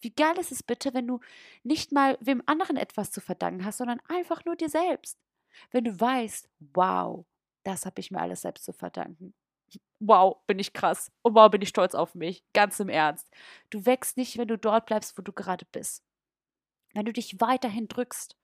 Wie 0.00 0.10
geil 0.14 0.38
ist 0.38 0.52
es 0.52 0.62
bitte, 0.62 0.94
wenn 0.94 1.06
du 1.06 1.20
nicht 1.62 1.92
mal 1.92 2.16
wem 2.20 2.42
anderen 2.46 2.76
etwas 2.76 3.10
zu 3.10 3.20
verdanken 3.20 3.64
hast, 3.64 3.78
sondern 3.78 4.00
einfach 4.08 4.44
nur 4.44 4.56
dir 4.56 4.70
selbst. 4.70 5.18
Wenn 5.72 5.84
du 5.84 6.00
weißt, 6.00 6.48
wow, 6.74 7.26
das 7.64 7.86
habe 7.86 8.00
ich 8.00 8.10
mir 8.10 8.20
alles 8.20 8.42
selbst 8.42 8.64
zu 8.64 8.72
verdanken. 8.72 9.34
Wow, 10.00 10.38
bin 10.46 10.58
ich 10.58 10.72
krass. 10.72 11.12
Und 11.22 11.34
wow, 11.34 11.50
bin 11.50 11.62
ich 11.62 11.68
stolz 11.68 11.94
auf 11.94 12.14
mich. 12.14 12.44
Ganz 12.54 12.80
im 12.80 12.88
Ernst. 12.88 13.28
Du 13.70 13.86
wächst 13.86 14.16
nicht, 14.16 14.38
wenn 14.38 14.48
du 14.48 14.58
dort 14.58 14.86
bleibst, 14.86 15.16
wo 15.16 15.22
du 15.22 15.32
gerade 15.32 15.66
bist. 15.70 16.02
Wenn 16.94 17.04
du 17.04 17.12
dich 17.12 17.40
weiterhin 17.40 17.86
drückst. 17.86 18.36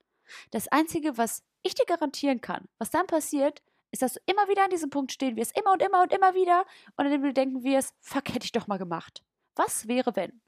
Das 0.50 0.68
Einzige, 0.68 1.18
was 1.18 1.42
ich 1.62 1.74
dir 1.74 1.86
garantieren 1.86 2.40
kann, 2.40 2.68
was 2.78 2.90
dann 2.90 3.06
passiert, 3.06 3.62
ist, 3.90 4.02
dass 4.02 4.14
du 4.14 4.20
immer 4.26 4.48
wieder 4.48 4.64
an 4.64 4.70
diesem 4.70 4.90
Punkt 4.90 5.12
stehen 5.12 5.36
wirst. 5.36 5.56
Immer 5.58 5.72
und 5.72 5.82
immer 5.82 6.02
und 6.02 6.12
immer 6.12 6.34
wieder. 6.34 6.64
Und 6.96 7.06
dann 7.06 7.22
du 7.22 7.32
denken 7.32 7.64
wirst, 7.64 7.94
fuck, 8.00 8.28
hätte 8.28 8.44
ich 8.44 8.52
doch 8.52 8.66
mal 8.66 8.78
gemacht. 8.78 9.24
Was 9.54 9.88
wäre, 9.88 10.14
wenn? 10.14 10.40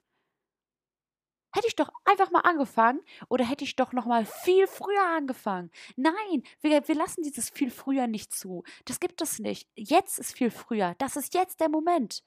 Hätte 1.51 1.67
ich 1.67 1.75
doch 1.75 1.89
einfach 2.05 2.29
mal 2.31 2.41
angefangen 2.41 3.01
oder 3.27 3.43
hätte 3.43 3.63
ich 3.63 3.75
doch 3.75 3.91
noch 3.91 4.05
mal 4.05 4.25
viel 4.25 4.67
früher 4.67 5.03
angefangen? 5.15 5.71
Nein, 5.95 6.43
wir, 6.61 6.87
wir 6.87 6.95
lassen 6.95 7.23
dieses 7.23 7.49
viel 7.49 7.71
früher 7.71 8.07
nicht 8.07 8.31
zu. 8.31 8.63
Das 8.85 8.99
gibt 8.99 9.21
es 9.21 9.39
nicht. 9.39 9.67
Jetzt 9.75 10.19
ist 10.19 10.37
viel 10.37 10.51
früher. 10.51 10.95
Das 10.99 11.15
ist 11.15 11.33
jetzt 11.33 11.59
der 11.59 11.69
Moment. 11.69 12.23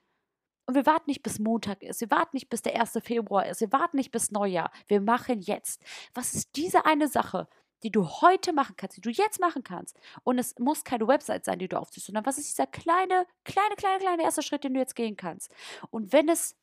Und 0.67 0.75
wir 0.75 0.87
warten 0.87 1.11
nicht 1.11 1.23
bis 1.23 1.39
Montag 1.39 1.83
ist. 1.83 2.01
Wir 2.01 2.11
warten 2.11 2.37
nicht 2.37 2.49
bis 2.49 2.63
der 2.63 2.81
1. 2.81 2.99
Februar 3.03 3.47
ist. 3.47 3.61
Wir 3.61 3.73
warten 3.73 3.97
nicht 3.97 4.11
bis 4.11 4.31
Neujahr. 4.31 4.71
Wir 4.87 5.01
machen 5.01 5.41
jetzt. 5.41 5.83
Was 6.15 6.35
ist 6.35 6.57
diese 6.57 6.85
eine 6.87 7.09
Sache, 7.09 7.49
die 7.83 7.91
du 7.91 8.07
heute 8.07 8.53
machen 8.53 8.75
kannst, 8.77 8.97
die 8.97 9.01
du 9.01 9.11
jetzt 9.11 9.41
machen 9.41 9.65
kannst? 9.65 9.99
Und 10.25 10.39
es 10.39 10.59
muss 10.59 10.85
keine 10.85 11.09
Website 11.09 11.45
sein, 11.45 11.59
die 11.59 11.69
du 11.69 11.79
aufziehst, 11.79 12.07
sondern 12.07 12.27
was 12.27 12.39
ist 12.39 12.49
dieser 12.49 12.67
kleine, 12.69 13.27
kleine, 13.45 13.75
kleine, 13.77 13.99
kleine 13.99 14.23
erste 14.23 14.43
Schritt, 14.43 14.65
den 14.65 14.75
du 14.75 14.81
jetzt 14.81 14.95
gehen 14.95 15.17
kannst? 15.17 15.53
Und 15.91 16.13
wenn 16.13 16.29
es 16.29 16.57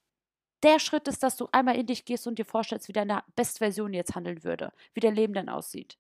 der 0.64 0.80
Schritt 0.80 1.08
ist, 1.08 1.24
dass 1.24 1.38
du 1.38 1.48
einmal 1.52 1.78
in 1.78 1.86
dich 1.88 2.06
gehst 2.06 2.28
und 2.28 2.40
dir 2.40 2.46
vorstellst, 2.46 2.88
wie 2.88 2.94
deine 2.94 3.24
Bestversion 3.36 3.94
jetzt 3.94 4.16
handeln 4.16 4.44
würde, 4.44 4.72
wie 4.94 5.00
dein 5.00 5.16
Leben 5.16 5.34
dann 5.34 5.50
aussieht. 5.50 5.98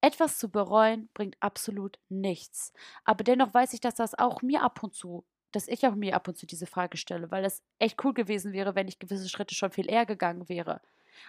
Etwas 0.00 0.38
zu 0.38 0.50
bereuen 0.50 1.08
bringt 1.14 1.36
absolut 1.40 1.98
nichts. 2.10 2.72
Aber 3.04 3.24
dennoch 3.24 3.54
weiß 3.54 3.72
ich, 3.72 3.80
dass 3.80 3.94
das 3.94 4.14
auch 4.14 4.42
mir 4.42 4.62
ab 4.62 4.82
und 4.82 4.94
zu, 4.94 5.24
dass 5.52 5.68
ich 5.68 5.86
auch 5.86 5.94
mir 5.94 6.14
ab 6.14 6.28
und 6.28 6.36
zu 6.36 6.46
diese 6.46 6.66
Frage 6.66 6.98
stelle, 6.98 7.30
weil 7.30 7.44
es 7.44 7.62
echt 7.78 8.04
cool 8.04 8.12
gewesen 8.12 8.52
wäre, 8.52 8.74
wenn 8.74 8.88
ich 8.88 8.98
gewisse 8.98 9.28
Schritte 9.28 9.54
schon 9.54 9.70
viel 9.70 9.90
eher 9.90 10.04
gegangen 10.04 10.48
wäre. 10.48 10.82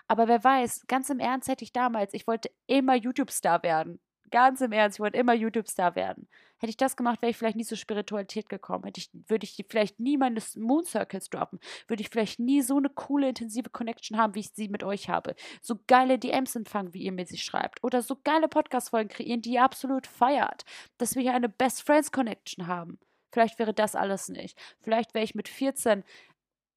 Aber 0.08 0.28
wer 0.28 0.44
weiß, 0.44 0.88
ganz 0.88 1.10
im 1.10 1.20
Ernst 1.20 1.48
hätte 1.48 1.64
ich 1.64 1.72
damals, 1.74 2.14
ich 2.14 2.28
wollte 2.28 2.52
immer 2.68 2.96
YouTube-Star 2.96 3.64
werden. 3.64 4.00
Ganz 4.32 4.62
im 4.62 4.72
Ernst, 4.72 4.98
ich 4.98 5.00
wollte 5.00 5.18
immer 5.18 5.34
YouTube-Star 5.34 5.96
werden. 5.96 6.28
Hätte 6.58 6.70
ich 6.70 6.78
das 6.78 6.96
gemacht, 6.96 7.22
wäre 7.22 7.30
ich 7.30 7.38
vielleicht 7.38 7.58
nie 7.58 7.66
zur 7.66 7.78
Spiritualität 7.78 8.50
gekommen. 8.50 8.86
Hätte 8.86 9.00
ich, 9.00 9.10
würde 9.28 9.46
ich 9.46 9.64
vielleicht 9.70 10.00
nie 10.00 10.18
meine 10.18 10.42
Moon 10.56 10.86
Circles 10.86 11.30
droppen. 11.30 11.60
Würde 11.88 12.02
ich 12.02 12.10
vielleicht 12.10 12.40
nie 12.40 12.62
so 12.62 12.78
eine 12.78 12.90
coole, 12.90 13.30
intensive 13.30 13.70
Connection 13.70 14.18
haben, 14.18 14.36
wie 14.36 14.40
ich 14.40 14.52
sie 14.52 14.70
mit 14.70 14.84
euch 14.84 15.10
habe. 15.10 15.36
So 15.62 15.80
geile 15.88 16.18
DMs 16.18 16.56
empfangen, 16.56 16.94
wie 16.94 17.04
ihr 17.04 17.12
mir 17.12 17.26
sie 17.26 17.38
schreibt. 17.38 17.84
Oder 17.84 18.02
so 18.02 18.18
geile 18.24 18.48
Podcast-Folgen 18.48 19.10
kreieren, 19.10 19.42
die 19.42 19.54
ihr 19.54 19.64
absolut 19.64 20.08
feiert. 20.08 20.64
Dass 20.98 21.16
wir 21.16 21.22
hier 21.22 21.34
eine 21.34 21.50
Best 21.50 21.84
Friends 21.84 22.12
Connection 22.12 22.68
haben. 22.68 23.00
Vielleicht 23.32 23.60
wäre 23.60 23.74
das 23.74 23.96
alles 23.96 24.30
nicht. 24.30 24.58
Vielleicht 24.80 25.14
wäre 25.14 25.26
ich 25.26 25.36
mit 25.36 25.50
14 25.50 26.04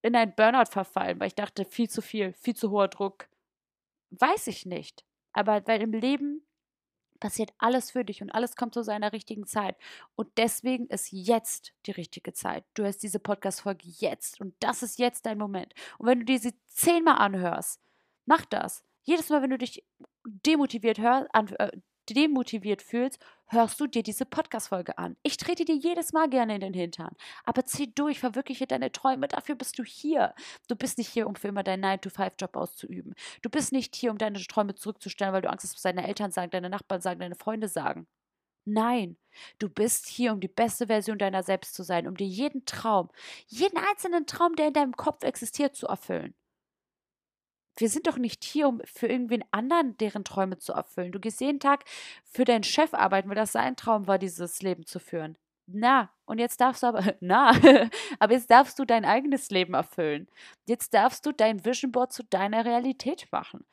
in 0.02 0.16
ein 0.16 0.34
Burnout 0.34 0.70
verfallen, 0.70 1.20
weil 1.20 1.28
ich 1.28 1.34
dachte, 1.34 1.64
viel 1.64 1.88
zu 1.88 2.02
viel, 2.02 2.32
viel 2.32 2.56
zu 2.56 2.70
hoher 2.70 2.88
Druck. 2.88 3.28
Weiß 4.10 4.48
ich 4.48 4.66
nicht. 4.66 5.04
Aber 5.32 5.64
weil 5.66 5.82
im 5.82 5.92
Leben 5.92 6.42
passiert 7.20 7.52
alles 7.58 7.90
für 7.90 8.04
dich 8.04 8.22
und 8.22 8.30
alles 8.30 8.56
kommt 8.56 8.74
zu 8.74 8.82
seiner 8.82 9.12
richtigen 9.12 9.46
Zeit. 9.46 9.76
Und 10.16 10.28
deswegen 10.36 10.86
ist 10.88 11.12
jetzt 11.12 11.72
die 11.86 11.92
richtige 11.92 12.32
Zeit. 12.32 12.64
Du 12.74 12.84
hast 12.84 12.98
diese 12.98 13.18
Podcast-Folge 13.18 13.84
jetzt 13.86 14.40
und 14.40 14.54
das 14.60 14.82
ist 14.82 14.98
jetzt 14.98 15.26
dein 15.26 15.38
Moment. 15.38 15.74
Und 15.98 16.06
wenn 16.06 16.20
du 16.20 16.24
diese 16.24 16.52
zehnmal 16.66 17.18
anhörst, 17.18 17.80
mach 18.26 18.44
das. 18.44 18.84
Jedes 19.02 19.30
Mal, 19.30 19.42
wenn 19.42 19.50
du 19.50 19.58
dich 19.58 19.84
demotiviert 20.24 20.98
hör, 20.98 21.26
an, 21.32 21.48
äh, 21.58 21.70
demotiviert 22.14 22.82
fühlst, 22.82 23.18
hörst 23.46 23.80
du 23.80 23.86
dir 23.86 24.02
diese 24.02 24.24
Podcast-Folge 24.24 24.98
an. 24.98 25.16
Ich 25.22 25.36
trete 25.36 25.64
dir 25.64 25.74
jedes 25.74 26.12
Mal 26.12 26.28
gerne 26.28 26.54
in 26.54 26.60
den 26.60 26.74
Hintern. 26.74 27.14
Aber 27.44 27.64
zieh 27.64 27.92
durch, 27.94 28.20
verwirkliche 28.20 28.66
deine 28.66 28.92
Träume. 28.92 29.28
Dafür 29.28 29.54
bist 29.54 29.78
du 29.78 29.84
hier. 29.84 30.34
Du 30.68 30.76
bist 30.76 30.98
nicht 30.98 31.08
hier, 31.08 31.26
um 31.26 31.34
für 31.36 31.48
immer 31.48 31.62
deinen 31.62 31.84
9-to-5-Job 31.84 32.56
auszuüben. 32.56 33.14
Du 33.42 33.50
bist 33.50 33.72
nicht 33.72 33.94
hier, 33.94 34.10
um 34.10 34.18
deine 34.18 34.38
Träume 34.40 34.74
zurückzustellen, 34.74 35.32
weil 35.32 35.42
du 35.42 35.50
Angst 35.50 35.64
hast, 35.64 35.74
was 35.74 35.82
deine 35.82 36.06
Eltern 36.06 36.30
sagen, 36.30 36.50
deine 36.50 36.70
Nachbarn 36.70 37.00
sagen, 37.00 37.20
deine 37.20 37.36
Freunde 37.36 37.68
sagen. 37.68 38.06
Nein, 38.64 39.16
du 39.58 39.70
bist 39.70 40.08
hier, 40.08 40.32
um 40.32 40.40
die 40.40 40.48
beste 40.48 40.88
Version 40.88 41.18
deiner 41.18 41.42
selbst 41.42 41.74
zu 41.74 41.82
sein, 41.82 42.06
um 42.06 42.16
dir 42.16 42.26
jeden 42.26 42.66
Traum, 42.66 43.08
jeden 43.46 43.78
einzelnen 43.78 44.26
Traum, 44.26 44.56
der 44.56 44.68
in 44.68 44.74
deinem 44.74 44.96
Kopf 44.96 45.24
existiert, 45.24 45.74
zu 45.74 45.86
erfüllen 45.86 46.34
wir 47.80 47.88
sind 47.88 48.06
doch 48.06 48.18
nicht 48.18 48.44
hier, 48.44 48.68
um 48.68 48.80
für 48.84 49.06
irgendwen 49.06 49.44
anderen 49.50 49.96
deren 49.98 50.24
Träume 50.24 50.58
zu 50.58 50.72
erfüllen. 50.72 51.12
Du 51.12 51.20
gehst 51.20 51.40
jeden 51.40 51.60
Tag 51.60 51.84
für 52.24 52.44
deinen 52.44 52.64
Chef 52.64 52.94
arbeiten, 52.94 53.28
weil 53.28 53.36
das 53.36 53.52
sein 53.52 53.76
Traum 53.76 54.06
war, 54.06 54.18
dieses 54.18 54.62
Leben 54.62 54.84
zu 54.86 54.98
führen. 54.98 55.36
Na, 55.66 56.10
und 56.24 56.38
jetzt 56.38 56.60
darfst 56.60 56.82
du 56.82 56.86
aber, 56.86 57.14
na, 57.20 57.52
aber 58.18 58.32
jetzt 58.32 58.50
darfst 58.50 58.78
du 58.78 58.84
dein 58.84 59.04
eigenes 59.04 59.50
Leben 59.50 59.74
erfüllen. 59.74 60.28
Jetzt 60.66 60.94
darfst 60.94 61.26
du 61.26 61.32
dein 61.32 61.64
Vision 61.64 61.92
Board 61.92 62.12
zu 62.12 62.24
deiner 62.24 62.64
Realität 62.64 63.28
machen. 63.30 63.64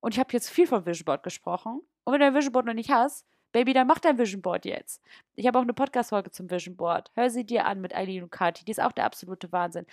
Und 0.00 0.14
ich 0.14 0.20
habe 0.20 0.32
jetzt 0.32 0.50
viel 0.50 0.66
von 0.66 0.84
Vision 0.84 1.04
Board 1.04 1.22
gesprochen. 1.22 1.80
Und 2.04 2.12
wenn 2.12 2.20
du 2.20 2.26
ein 2.26 2.34
Vision 2.34 2.52
Board 2.52 2.66
noch 2.66 2.74
nicht 2.74 2.90
hast, 2.90 3.26
Baby, 3.52 3.72
dann 3.72 3.86
mach 3.86 4.00
dein 4.00 4.18
Vision 4.18 4.42
Board 4.42 4.66
jetzt. 4.66 5.02
Ich 5.34 5.46
habe 5.46 5.58
auch 5.58 5.62
eine 5.62 5.72
Podcast-Folge 5.72 6.30
zum 6.30 6.50
Vision 6.50 6.76
Board. 6.76 7.10
Hör 7.14 7.30
sie 7.30 7.46
dir 7.46 7.64
an 7.64 7.80
mit 7.80 7.96
Eileen 7.96 8.24
und 8.24 8.30
Kati. 8.30 8.66
Die 8.66 8.70
ist 8.70 8.82
auch 8.82 8.92
der 8.92 9.04
absolute 9.04 9.50
Wahnsinn. 9.50 9.86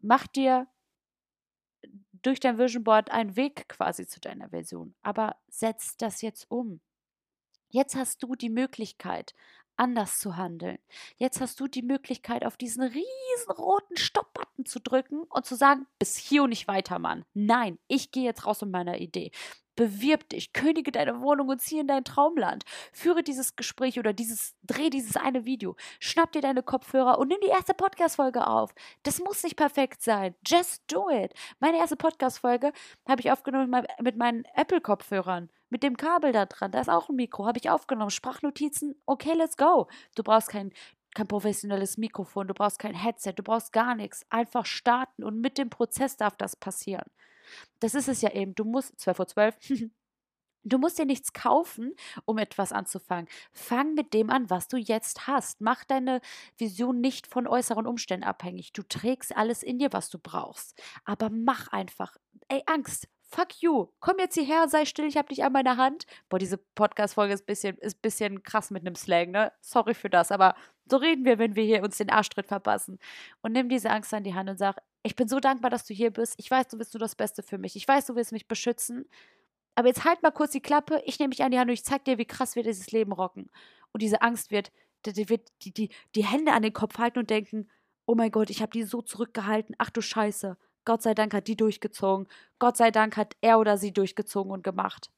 Mach 0.00 0.26
dir 0.26 0.66
durch 2.26 2.40
dein 2.40 2.58
Vision 2.58 2.84
Board 2.84 3.10
einen 3.10 3.36
Weg 3.36 3.68
quasi 3.68 4.06
zu 4.06 4.20
deiner 4.20 4.50
Version. 4.50 4.94
Aber 5.02 5.36
setz 5.48 5.96
das 5.96 6.22
jetzt 6.22 6.50
um. 6.50 6.80
Jetzt 7.68 7.96
hast 7.96 8.22
du 8.22 8.34
die 8.34 8.50
Möglichkeit, 8.50 9.34
anders 9.76 10.18
zu 10.18 10.36
handeln. 10.36 10.78
Jetzt 11.16 11.40
hast 11.40 11.58
du 11.60 11.66
die 11.66 11.82
Möglichkeit, 11.82 12.44
auf 12.44 12.56
diesen 12.56 12.82
riesen 12.82 13.52
roten 13.56 13.96
Stopp-Button 13.96 14.64
zu 14.64 14.80
drücken 14.80 15.24
und 15.24 15.44
zu 15.44 15.56
sagen, 15.56 15.86
bis 15.98 16.16
hier 16.16 16.44
und 16.44 16.50
nicht 16.50 16.68
weiter, 16.68 16.98
Mann. 16.98 17.24
Nein, 17.34 17.78
ich 17.88 18.12
gehe 18.12 18.24
jetzt 18.24 18.46
raus 18.46 18.60
mit 18.62 18.70
meiner 18.70 18.98
Idee. 18.98 19.32
Bewirb 19.76 20.28
dich, 20.28 20.52
könige 20.52 20.92
deine 20.92 21.20
Wohnung 21.20 21.48
und 21.48 21.60
zieh 21.60 21.78
in 21.78 21.88
dein 21.88 22.04
Traumland. 22.04 22.64
Führe 22.92 23.22
dieses 23.22 23.56
Gespräch 23.56 23.98
oder 23.98 24.12
dieses, 24.12 24.54
dreh 24.62 24.90
dieses 24.90 25.16
eine 25.16 25.44
Video. 25.44 25.76
Schnapp 25.98 26.32
dir 26.32 26.42
deine 26.42 26.62
Kopfhörer 26.62 27.18
und 27.18 27.28
nimm 27.28 27.40
die 27.42 27.48
erste 27.48 27.74
Podcast-Folge 27.74 28.46
auf. 28.46 28.74
Das 29.02 29.18
muss 29.18 29.42
nicht 29.42 29.56
perfekt 29.56 30.02
sein. 30.02 30.34
Just 30.46 30.82
do 30.92 31.10
it. 31.10 31.32
Meine 31.58 31.78
erste 31.78 31.96
Podcast-Folge 31.96 32.72
habe 33.08 33.20
ich 33.20 33.32
aufgenommen 33.32 33.84
mit 34.00 34.16
meinen 34.16 34.44
Apple-Kopfhörern. 34.54 35.50
Mit 35.70 35.82
dem 35.82 35.96
Kabel 35.96 36.30
da 36.30 36.46
dran. 36.46 36.70
Da 36.70 36.80
ist 36.80 36.88
auch 36.90 37.08
ein 37.08 37.16
Mikro. 37.16 37.46
Habe 37.46 37.58
ich 37.58 37.68
aufgenommen. 37.68 38.10
Sprachnotizen. 38.10 38.94
Okay, 39.06 39.32
let's 39.32 39.56
go. 39.56 39.88
Du 40.14 40.22
brauchst 40.22 40.48
kein 40.48 40.72
kein 41.14 41.28
professionelles 41.28 41.96
Mikrofon, 41.96 42.48
du 42.48 42.54
brauchst 42.54 42.80
kein 42.80 42.94
Headset, 42.94 43.34
du 43.34 43.44
brauchst 43.44 43.72
gar 43.72 43.94
nichts. 43.94 44.26
Einfach 44.30 44.66
starten 44.66 45.22
und 45.22 45.40
mit 45.40 45.58
dem 45.58 45.70
Prozess 45.70 46.16
darf 46.16 46.36
das 46.36 46.56
passieren. 46.56 47.08
Das 47.80 47.94
ist 47.94 48.08
es 48.08 48.22
ja 48.22 48.30
eben. 48.32 48.54
Du 48.54 48.64
musst, 48.64 48.98
12 48.98 49.18
Uhr 49.18 49.26
12, 49.26 49.56
Du 50.66 50.78
musst 50.78 50.98
dir 50.98 51.04
nichts 51.04 51.34
kaufen, 51.34 51.94
um 52.24 52.38
etwas 52.38 52.72
anzufangen. 52.72 53.28
Fang 53.52 53.92
mit 53.92 54.14
dem 54.14 54.30
an, 54.30 54.48
was 54.48 54.66
du 54.66 54.78
jetzt 54.78 55.26
hast. 55.26 55.60
Mach 55.60 55.84
deine 55.84 56.22
Vision 56.56 57.02
nicht 57.02 57.26
von 57.26 57.46
äußeren 57.46 57.86
Umständen 57.86 58.24
abhängig. 58.24 58.72
Du 58.72 58.82
trägst 58.82 59.36
alles 59.36 59.62
in 59.62 59.78
dir, 59.78 59.92
was 59.92 60.08
du 60.08 60.18
brauchst. 60.18 60.82
Aber 61.04 61.28
mach 61.28 61.68
einfach. 61.68 62.16
Ey, 62.48 62.62
Angst. 62.64 63.08
Fuck 63.28 63.62
you. 63.62 63.88
Komm 64.00 64.18
jetzt 64.18 64.34
hierher, 64.34 64.68
sei 64.68 64.84
still, 64.84 65.06
ich 65.06 65.16
hab 65.16 65.28
dich 65.28 65.44
an 65.44 65.52
meiner 65.52 65.76
Hand. 65.76 66.04
Boah, 66.28 66.38
diese 66.38 66.56
Podcast-Folge 66.56 67.34
ist 67.34 67.42
ein 67.42 67.46
bisschen, 67.46 67.76
ist 67.78 68.00
bisschen 68.00 68.42
krass 68.42 68.70
mit 68.70 68.86
einem 68.86 68.94
Slang, 68.94 69.32
ne? 69.32 69.52
Sorry 69.60 69.92
für 69.92 70.08
das, 70.08 70.30
aber 70.30 70.54
so 70.88 70.98
reden 70.98 71.24
wir, 71.24 71.38
wenn 71.38 71.56
wir 71.56 71.64
hier 71.64 71.82
uns 71.82 71.98
den 71.98 72.10
Arschtritt 72.10 72.46
verpassen. 72.46 72.98
Und 73.42 73.52
nimm 73.52 73.68
diese 73.68 73.90
Angst 73.90 74.14
an 74.14 74.24
die 74.24 74.34
Hand 74.34 74.50
und 74.50 74.58
sag, 74.58 74.76
ich 75.04 75.16
bin 75.16 75.28
so 75.28 75.38
dankbar, 75.38 75.70
dass 75.70 75.84
du 75.84 75.92
hier 75.92 76.10
bist. 76.10 76.34
Ich 76.38 76.50
weiß, 76.50 76.68
du 76.68 76.78
bist 76.78 76.94
nur 76.94 76.98
das 76.98 77.14
Beste 77.14 77.42
für 77.42 77.58
mich. 77.58 77.76
Ich 77.76 77.86
weiß, 77.86 78.06
du 78.06 78.16
willst 78.16 78.32
mich 78.32 78.48
beschützen. 78.48 79.04
Aber 79.74 79.88
jetzt 79.88 80.04
halt 80.04 80.22
mal 80.22 80.30
kurz 80.30 80.52
die 80.52 80.62
Klappe. 80.62 81.02
Ich 81.04 81.18
nehme 81.18 81.28
mich 81.28 81.42
an 81.42 81.50
die 81.50 81.58
Hand 81.58 81.68
und 81.68 81.74
ich 81.74 81.84
zeig 81.84 82.04
dir, 82.06 82.16
wie 82.16 82.24
krass 82.24 82.56
wir 82.56 82.62
dieses 82.62 82.90
Leben 82.90 83.12
rocken. 83.12 83.50
Und 83.92 84.00
diese 84.00 84.22
Angst 84.22 84.50
wird, 84.50 84.72
die, 85.04 85.12
die, 85.12 85.72
die, 85.72 85.90
die 86.14 86.24
Hände 86.24 86.52
an 86.52 86.62
den 86.62 86.72
Kopf 86.72 86.96
halten 86.96 87.18
und 87.18 87.28
denken, 87.28 87.68
oh 88.06 88.14
mein 88.14 88.30
Gott, 88.30 88.48
ich 88.48 88.62
habe 88.62 88.72
die 88.72 88.84
so 88.84 89.02
zurückgehalten. 89.02 89.74
Ach 89.78 89.90
du 89.90 90.00
Scheiße. 90.00 90.56
Gott 90.86 91.02
sei 91.02 91.14
Dank 91.14 91.34
hat 91.34 91.48
die 91.48 91.56
durchgezogen. 91.56 92.26
Gott 92.58 92.78
sei 92.78 92.90
Dank 92.90 93.18
hat 93.18 93.36
er 93.42 93.58
oder 93.58 93.76
sie 93.76 93.92
durchgezogen 93.92 94.52
und 94.52 94.64
gemacht. 94.64 95.10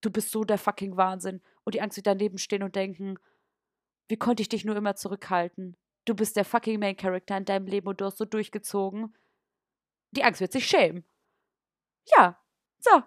Du 0.00 0.10
bist 0.10 0.30
so 0.30 0.44
der 0.44 0.58
fucking 0.58 0.96
Wahnsinn. 0.96 1.42
Und 1.64 1.74
die 1.74 1.82
Angst 1.82 1.96
wird 1.96 2.06
daneben 2.06 2.38
stehen 2.38 2.62
und 2.62 2.76
denken, 2.76 3.18
wie 4.08 4.16
konnte 4.16 4.42
ich 4.42 4.48
dich 4.48 4.64
nur 4.64 4.76
immer 4.76 4.96
zurückhalten? 4.96 5.76
Du 6.06 6.14
bist 6.14 6.36
der 6.36 6.44
fucking 6.46 6.80
Main 6.80 6.96
Character 6.96 7.36
in 7.36 7.44
deinem 7.44 7.66
Leben 7.66 7.88
und 7.88 8.00
du 8.00 8.06
hast 8.06 8.16
so 8.18 8.24
durchgezogen. 8.24 9.14
Die 10.14 10.24
Angst 10.24 10.40
wird 10.40 10.52
sich 10.52 10.66
schämen. 10.66 11.04
Ja, 12.16 12.38
so. 12.78 13.02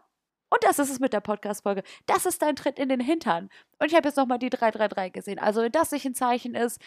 Und 0.50 0.64
das 0.64 0.80
ist 0.80 0.90
es 0.90 1.00
mit 1.00 1.14
der 1.14 1.20
Podcast-Folge. 1.20 1.84
Das 2.06 2.26
ist 2.26 2.42
dein 2.42 2.56
Tritt 2.56 2.80
in 2.80 2.90
den 2.90 3.02
Hintern. 3.02 3.50
Und 3.80 3.88
ich 3.88 3.96
habe 3.96 4.08
jetzt 4.08 4.16
nochmal 4.16 4.40
die 4.40 4.50
333 4.50 5.14
gesehen. 5.14 5.40
Also, 5.40 5.62
wenn 5.62 5.72
das 5.72 5.92
nicht 5.92 6.06
ein 6.06 6.16
Zeichen 6.16 6.56
ist, 6.56 6.82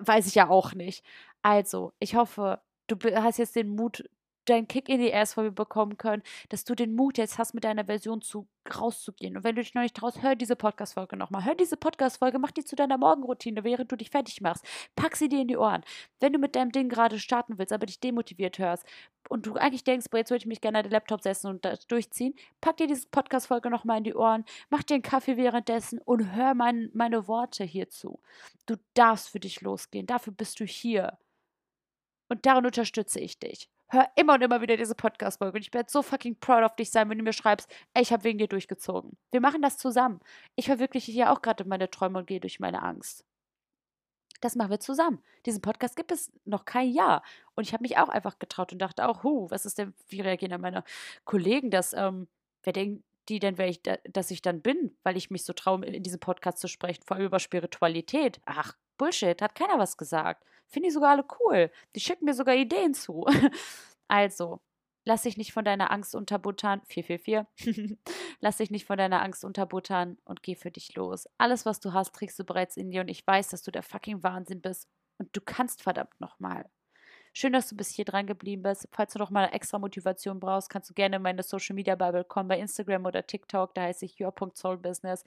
weiß 0.00 0.26
ich 0.26 0.34
ja 0.34 0.48
auch 0.48 0.72
nicht. 0.72 1.04
Also, 1.42 1.92
ich 1.98 2.14
hoffe, 2.14 2.62
du 2.86 2.96
hast 3.22 3.38
jetzt 3.38 3.56
den 3.56 3.68
Mut, 3.76 4.08
deinen 4.44 4.68
Kick 4.68 4.88
in 4.88 5.00
die 5.00 5.14
Ass 5.14 5.34
von 5.34 5.44
mir 5.44 5.52
bekommen 5.52 5.98
können, 5.98 6.22
dass 6.48 6.64
du 6.64 6.74
den 6.74 6.94
Mut 6.94 7.18
jetzt 7.18 7.38
hast, 7.38 7.54
mit 7.54 7.64
deiner 7.64 7.84
Version 7.86 8.20
zu, 8.20 8.46
rauszugehen. 8.74 9.36
Und 9.36 9.44
wenn 9.44 9.56
du 9.56 9.62
dich 9.62 9.74
noch 9.74 9.82
nicht 9.82 9.96
traust, 9.96 10.22
hör 10.22 10.34
diese 10.34 10.56
Podcast-Folge 10.56 11.16
nochmal. 11.16 11.44
Hör 11.44 11.54
diese 11.54 11.76
Podcast-Folge, 11.76 12.38
mach 12.38 12.50
die 12.50 12.64
zu 12.64 12.76
deiner 12.76 12.98
Morgenroutine, 12.98 13.64
während 13.64 13.92
du 13.92 13.96
dich 13.96 14.10
fertig 14.10 14.40
machst. 14.40 14.64
Pack 14.96 15.16
sie 15.16 15.28
dir 15.28 15.40
in 15.40 15.48
die 15.48 15.56
Ohren. 15.56 15.84
Wenn 16.20 16.32
du 16.32 16.38
mit 16.38 16.56
deinem 16.56 16.72
Ding 16.72 16.88
gerade 16.88 17.18
starten 17.18 17.58
willst, 17.58 17.72
aber 17.72 17.86
dich 17.86 18.00
demotiviert 18.00 18.58
hörst 18.58 18.86
und 19.28 19.46
du 19.46 19.54
eigentlich 19.54 19.84
denkst, 19.84 20.06
boah, 20.10 20.18
jetzt 20.18 20.30
würde 20.30 20.42
ich 20.42 20.46
mich 20.46 20.60
gerne 20.60 20.78
an 20.78 20.84
den 20.84 20.92
Laptop 20.92 21.22
setzen 21.22 21.48
und 21.48 21.64
das 21.64 21.86
durchziehen, 21.86 22.34
pack 22.60 22.76
dir 22.76 22.86
diese 22.86 23.08
Podcast-Folge 23.08 23.70
nochmal 23.70 23.98
in 23.98 24.04
die 24.04 24.14
Ohren, 24.14 24.44
mach 24.70 24.82
dir 24.82 24.94
einen 24.94 25.02
Kaffee 25.02 25.36
währenddessen 25.36 25.98
und 25.98 26.34
hör 26.34 26.54
mein, 26.54 26.90
meine 26.94 27.28
Worte 27.28 27.64
hierzu. 27.64 28.20
Du 28.66 28.76
darfst 28.94 29.28
für 29.28 29.40
dich 29.40 29.60
losgehen. 29.60 30.06
Dafür 30.06 30.32
bist 30.32 30.60
du 30.60 30.64
hier. 30.64 31.18
Und 32.28 32.46
darin 32.46 32.64
unterstütze 32.66 33.20
ich 33.20 33.38
dich 33.38 33.68
hör 33.94 34.08
immer 34.16 34.34
und 34.34 34.42
immer 34.42 34.60
wieder 34.60 34.76
diese 34.76 34.94
Podcast-Folge. 34.94 35.56
Und 35.56 35.62
ich 35.62 35.72
werde 35.72 35.90
so 35.90 36.02
fucking 36.02 36.36
proud 36.38 36.64
of 36.64 36.76
dich 36.76 36.90
sein, 36.90 37.08
wenn 37.08 37.18
du 37.18 37.24
mir 37.24 37.32
schreibst, 37.32 37.70
ey, 37.94 38.02
ich 38.02 38.12
habe 38.12 38.24
wegen 38.24 38.38
dir 38.38 38.48
durchgezogen. 38.48 39.16
Wir 39.30 39.40
machen 39.40 39.62
das 39.62 39.78
zusammen. 39.78 40.20
Ich 40.56 40.66
verwirkliche 40.66 41.12
hier 41.12 41.32
auch 41.32 41.42
gerade 41.42 41.64
meine 41.64 41.90
Träume 41.90 42.18
und 42.18 42.26
gehe 42.26 42.40
durch 42.40 42.60
meine 42.60 42.82
Angst. 42.82 43.24
Das 44.40 44.56
machen 44.56 44.70
wir 44.70 44.80
zusammen. 44.80 45.22
Diesen 45.46 45.62
Podcast 45.62 45.96
gibt 45.96 46.12
es 46.12 46.30
noch 46.44 46.64
kein 46.66 46.90
Jahr. 46.90 47.22
Und 47.54 47.64
ich 47.64 47.72
habe 47.72 47.82
mich 47.82 47.96
auch 47.96 48.08
einfach 48.10 48.38
getraut 48.38 48.72
und 48.72 48.78
dachte 48.78 49.08
auch, 49.08 49.22
hu, 49.22 49.50
was 49.50 49.64
ist 49.64 49.78
denn, 49.78 49.94
wie 50.08 50.20
reagieren 50.20 50.50
dann 50.50 50.60
meine 50.60 50.84
Kollegen, 51.24 51.70
dass, 51.70 51.94
ähm, 51.94 52.28
wer 52.62 52.74
denkt 52.74 53.04
die 53.28 53.38
denn, 53.38 53.56
wer 53.58 53.68
ich 53.68 53.82
da, 53.82 53.96
dass 54.04 54.30
ich 54.30 54.42
dann 54.42 54.60
bin, 54.60 54.96
weil 55.02 55.16
ich 55.16 55.30
mich 55.30 55.44
so 55.44 55.52
traue, 55.52 55.84
in 55.86 56.02
diesem 56.02 56.20
Podcast 56.20 56.58
zu 56.58 56.68
sprechen, 56.68 57.02
vor 57.04 57.16
allem 57.16 57.26
über 57.26 57.40
Spiritualität. 57.40 58.40
Ach, 58.44 58.76
Bullshit, 58.96 59.40
hat 59.42 59.54
keiner 59.54 59.78
was 59.78 59.96
gesagt. 59.96 60.44
Finde 60.66 60.88
ich 60.88 60.94
sogar 60.94 61.10
alle 61.10 61.24
cool. 61.40 61.70
Die 61.94 62.00
schicken 62.00 62.24
mir 62.24 62.34
sogar 62.34 62.54
Ideen 62.54 62.94
zu. 62.94 63.26
also, 64.08 64.60
Lass 65.06 65.22
dich 65.22 65.36
nicht 65.36 65.52
von 65.52 65.64
deiner 65.64 65.90
Angst 65.90 66.14
unterbuttern. 66.14 66.80
444. 66.86 67.98
Lass 68.40 68.56
dich 68.56 68.70
nicht 68.70 68.86
von 68.86 68.96
deiner 68.96 69.22
Angst 69.22 69.44
unterbuttern 69.44 70.16
und 70.24 70.42
geh 70.42 70.54
für 70.54 70.70
dich 70.70 70.94
los. 70.94 71.28
Alles, 71.36 71.66
was 71.66 71.80
du 71.80 71.92
hast, 71.92 72.14
trägst 72.14 72.38
du 72.38 72.44
bereits 72.44 72.76
in 72.76 72.90
dir 72.90 73.02
und 73.02 73.08
ich 73.08 73.26
weiß, 73.26 73.48
dass 73.48 73.62
du 73.62 73.70
der 73.70 73.82
fucking 73.82 74.22
Wahnsinn 74.22 74.62
bist 74.62 74.88
und 75.18 75.28
du 75.36 75.42
kannst 75.42 75.82
verdammt 75.82 76.18
nochmal. 76.20 76.70
Schön, 77.34 77.52
dass 77.52 77.68
du 77.68 77.76
bis 77.76 77.90
hier 77.90 78.04
dran 78.04 78.26
geblieben 78.26 78.62
bist. 78.62 78.88
Falls 78.92 79.12
du 79.12 79.18
noch 79.18 79.30
mal 79.30 79.46
extra 79.46 79.78
Motivation 79.78 80.40
brauchst, 80.40 80.70
kannst 80.70 80.88
du 80.88 80.94
gerne 80.94 81.16
in 81.16 81.22
meine 81.22 81.42
Social 81.42 81.74
Media 81.74 81.96
Bubble 81.96 82.24
kommen, 82.24 82.48
bei 82.48 82.58
Instagram 82.58 83.04
oder 83.04 83.26
TikTok. 83.26 83.74
Da 83.74 83.82
heiße 83.82 84.06
ich 84.06 84.18
your.soulbusiness. 84.20 85.24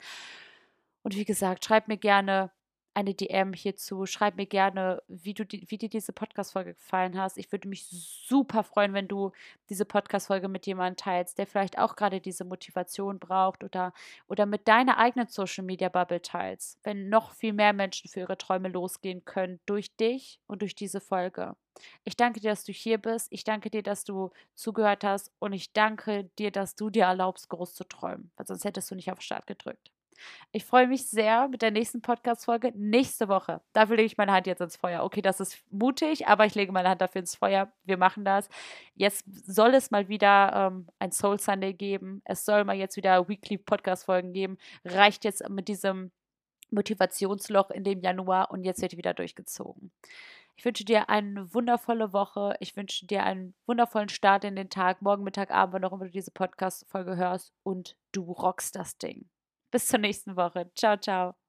Und 1.02 1.14
wie 1.14 1.24
gesagt, 1.24 1.64
schreib 1.64 1.86
mir 1.86 1.98
gerne, 1.98 2.50
eine 2.98 3.14
DM 3.14 3.52
hierzu. 3.52 4.06
Schreib 4.06 4.36
mir 4.36 4.46
gerne, 4.46 5.00
wie, 5.06 5.32
du, 5.32 5.44
wie 5.44 5.78
dir 5.78 5.88
diese 5.88 6.12
Podcast-Folge 6.12 6.74
gefallen 6.74 7.16
hast. 7.16 7.38
Ich 7.38 7.52
würde 7.52 7.68
mich 7.68 7.86
super 7.86 8.64
freuen, 8.64 8.92
wenn 8.92 9.06
du 9.06 9.30
diese 9.70 9.84
Podcast-Folge 9.84 10.48
mit 10.48 10.66
jemandem 10.66 10.96
teilst, 10.96 11.38
der 11.38 11.46
vielleicht 11.46 11.78
auch 11.78 11.94
gerade 11.94 12.20
diese 12.20 12.44
Motivation 12.44 13.20
braucht 13.20 13.62
oder, 13.62 13.92
oder 14.26 14.46
mit 14.46 14.66
deiner 14.66 14.98
eigenen 14.98 15.28
Social-Media-Bubble 15.28 16.22
teilst. 16.22 16.80
Wenn 16.82 17.08
noch 17.08 17.30
viel 17.30 17.52
mehr 17.52 17.72
Menschen 17.72 18.10
für 18.10 18.20
ihre 18.20 18.36
Träume 18.36 18.68
losgehen 18.68 19.24
können 19.24 19.60
durch 19.64 19.94
dich 19.94 20.40
und 20.48 20.62
durch 20.62 20.74
diese 20.74 21.00
Folge. 21.00 21.54
Ich 22.02 22.16
danke 22.16 22.40
dir, 22.40 22.50
dass 22.50 22.64
du 22.64 22.72
hier 22.72 22.98
bist. 22.98 23.28
Ich 23.30 23.44
danke 23.44 23.70
dir, 23.70 23.84
dass 23.84 24.02
du 24.02 24.30
zugehört 24.56 25.04
hast. 25.04 25.30
Und 25.38 25.52
ich 25.52 25.72
danke 25.72 26.24
dir, 26.36 26.50
dass 26.50 26.74
du 26.74 26.90
dir 26.90 27.04
erlaubst, 27.04 27.48
groß 27.48 27.74
zu 27.74 27.84
träumen. 27.84 28.32
Weil 28.36 28.48
sonst 28.48 28.64
hättest 28.64 28.90
du 28.90 28.96
nicht 28.96 29.12
auf 29.12 29.20
Start 29.20 29.46
gedrückt. 29.46 29.92
Ich 30.52 30.64
freue 30.64 30.86
mich 30.86 31.08
sehr 31.08 31.48
mit 31.48 31.62
der 31.62 31.70
nächsten 31.70 32.02
Podcast-Folge 32.02 32.72
nächste 32.74 33.28
Woche. 33.28 33.60
Dafür 33.72 33.96
lege 33.96 34.06
ich 34.06 34.16
meine 34.16 34.32
Hand 34.32 34.46
jetzt 34.46 34.60
ins 34.60 34.76
Feuer. 34.76 35.04
Okay, 35.04 35.22
das 35.22 35.40
ist 35.40 35.62
mutig, 35.70 36.26
aber 36.26 36.46
ich 36.46 36.54
lege 36.54 36.72
meine 36.72 36.88
Hand 36.88 37.00
dafür 37.00 37.20
ins 37.20 37.36
Feuer. 37.36 37.72
Wir 37.84 37.96
machen 37.96 38.24
das. 38.24 38.48
Jetzt 38.94 39.24
soll 39.46 39.74
es 39.74 39.90
mal 39.90 40.08
wieder 40.08 40.70
ähm, 40.72 40.86
ein 40.98 41.12
Soul 41.12 41.38
Sunday 41.38 41.74
geben. 41.74 42.22
Es 42.24 42.44
soll 42.44 42.64
mal 42.64 42.76
jetzt 42.76 42.96
wieder 42.96 43.28
Weekly 43.28 43.58
Podcast-Folgen 43.58 44.32
geben. 44.32 44.58
Reicht 44.84 45.24
jetzt 45.24 45.48
mit 45.48 45.68
diesem 45.68 46.10
Motivationsloch 46.70 47.70
in 47.70 47.84
dem 47.84 48.00
Januar 48.00 48.50
und 48.50 48.64
jetzt 48.64 48.82
wird 48.82 48.96
wieder 48.96 49.14
durchgezogen. 49.14 49.90
Ich 50.58 50.64
wünsche 50.64 50.84
dir 50.84 51.08
eine 51.08 51.54
wundervolle 51.54 52.12
Woche. 52.12 52.56
Ich 52.58 52.76
wünsche 52.76 53.06
dir 53.06 53.22
einen 53.22 53.54
wundervollen 53.66 54.08
Start 54.08 54.44
in 54.44 54.56
den 54.56 54.70
Tag, 54.70 55.02
morgen, 55.02 55.22
Mittag, 55.22 55.52
Abend, 55.52 55.84
immer 55.84 56.04
du 56.04 56.10
diese 56.10 56.32
Podcast-Folge 56.32 57.16
hörst 57.16 57.52
und 57.62 57.96
du 58.10 58.32
rockst 58.32 58.74
das 58.74 58.98
Ding. 58.98 59.28
Bis 59.70 59.86
zur 59.86 59.98
nächsten 60.00 60.36
Woche. 60.36 60.70
Ciao, 60.74 60.96
ciao. 60.96 61.47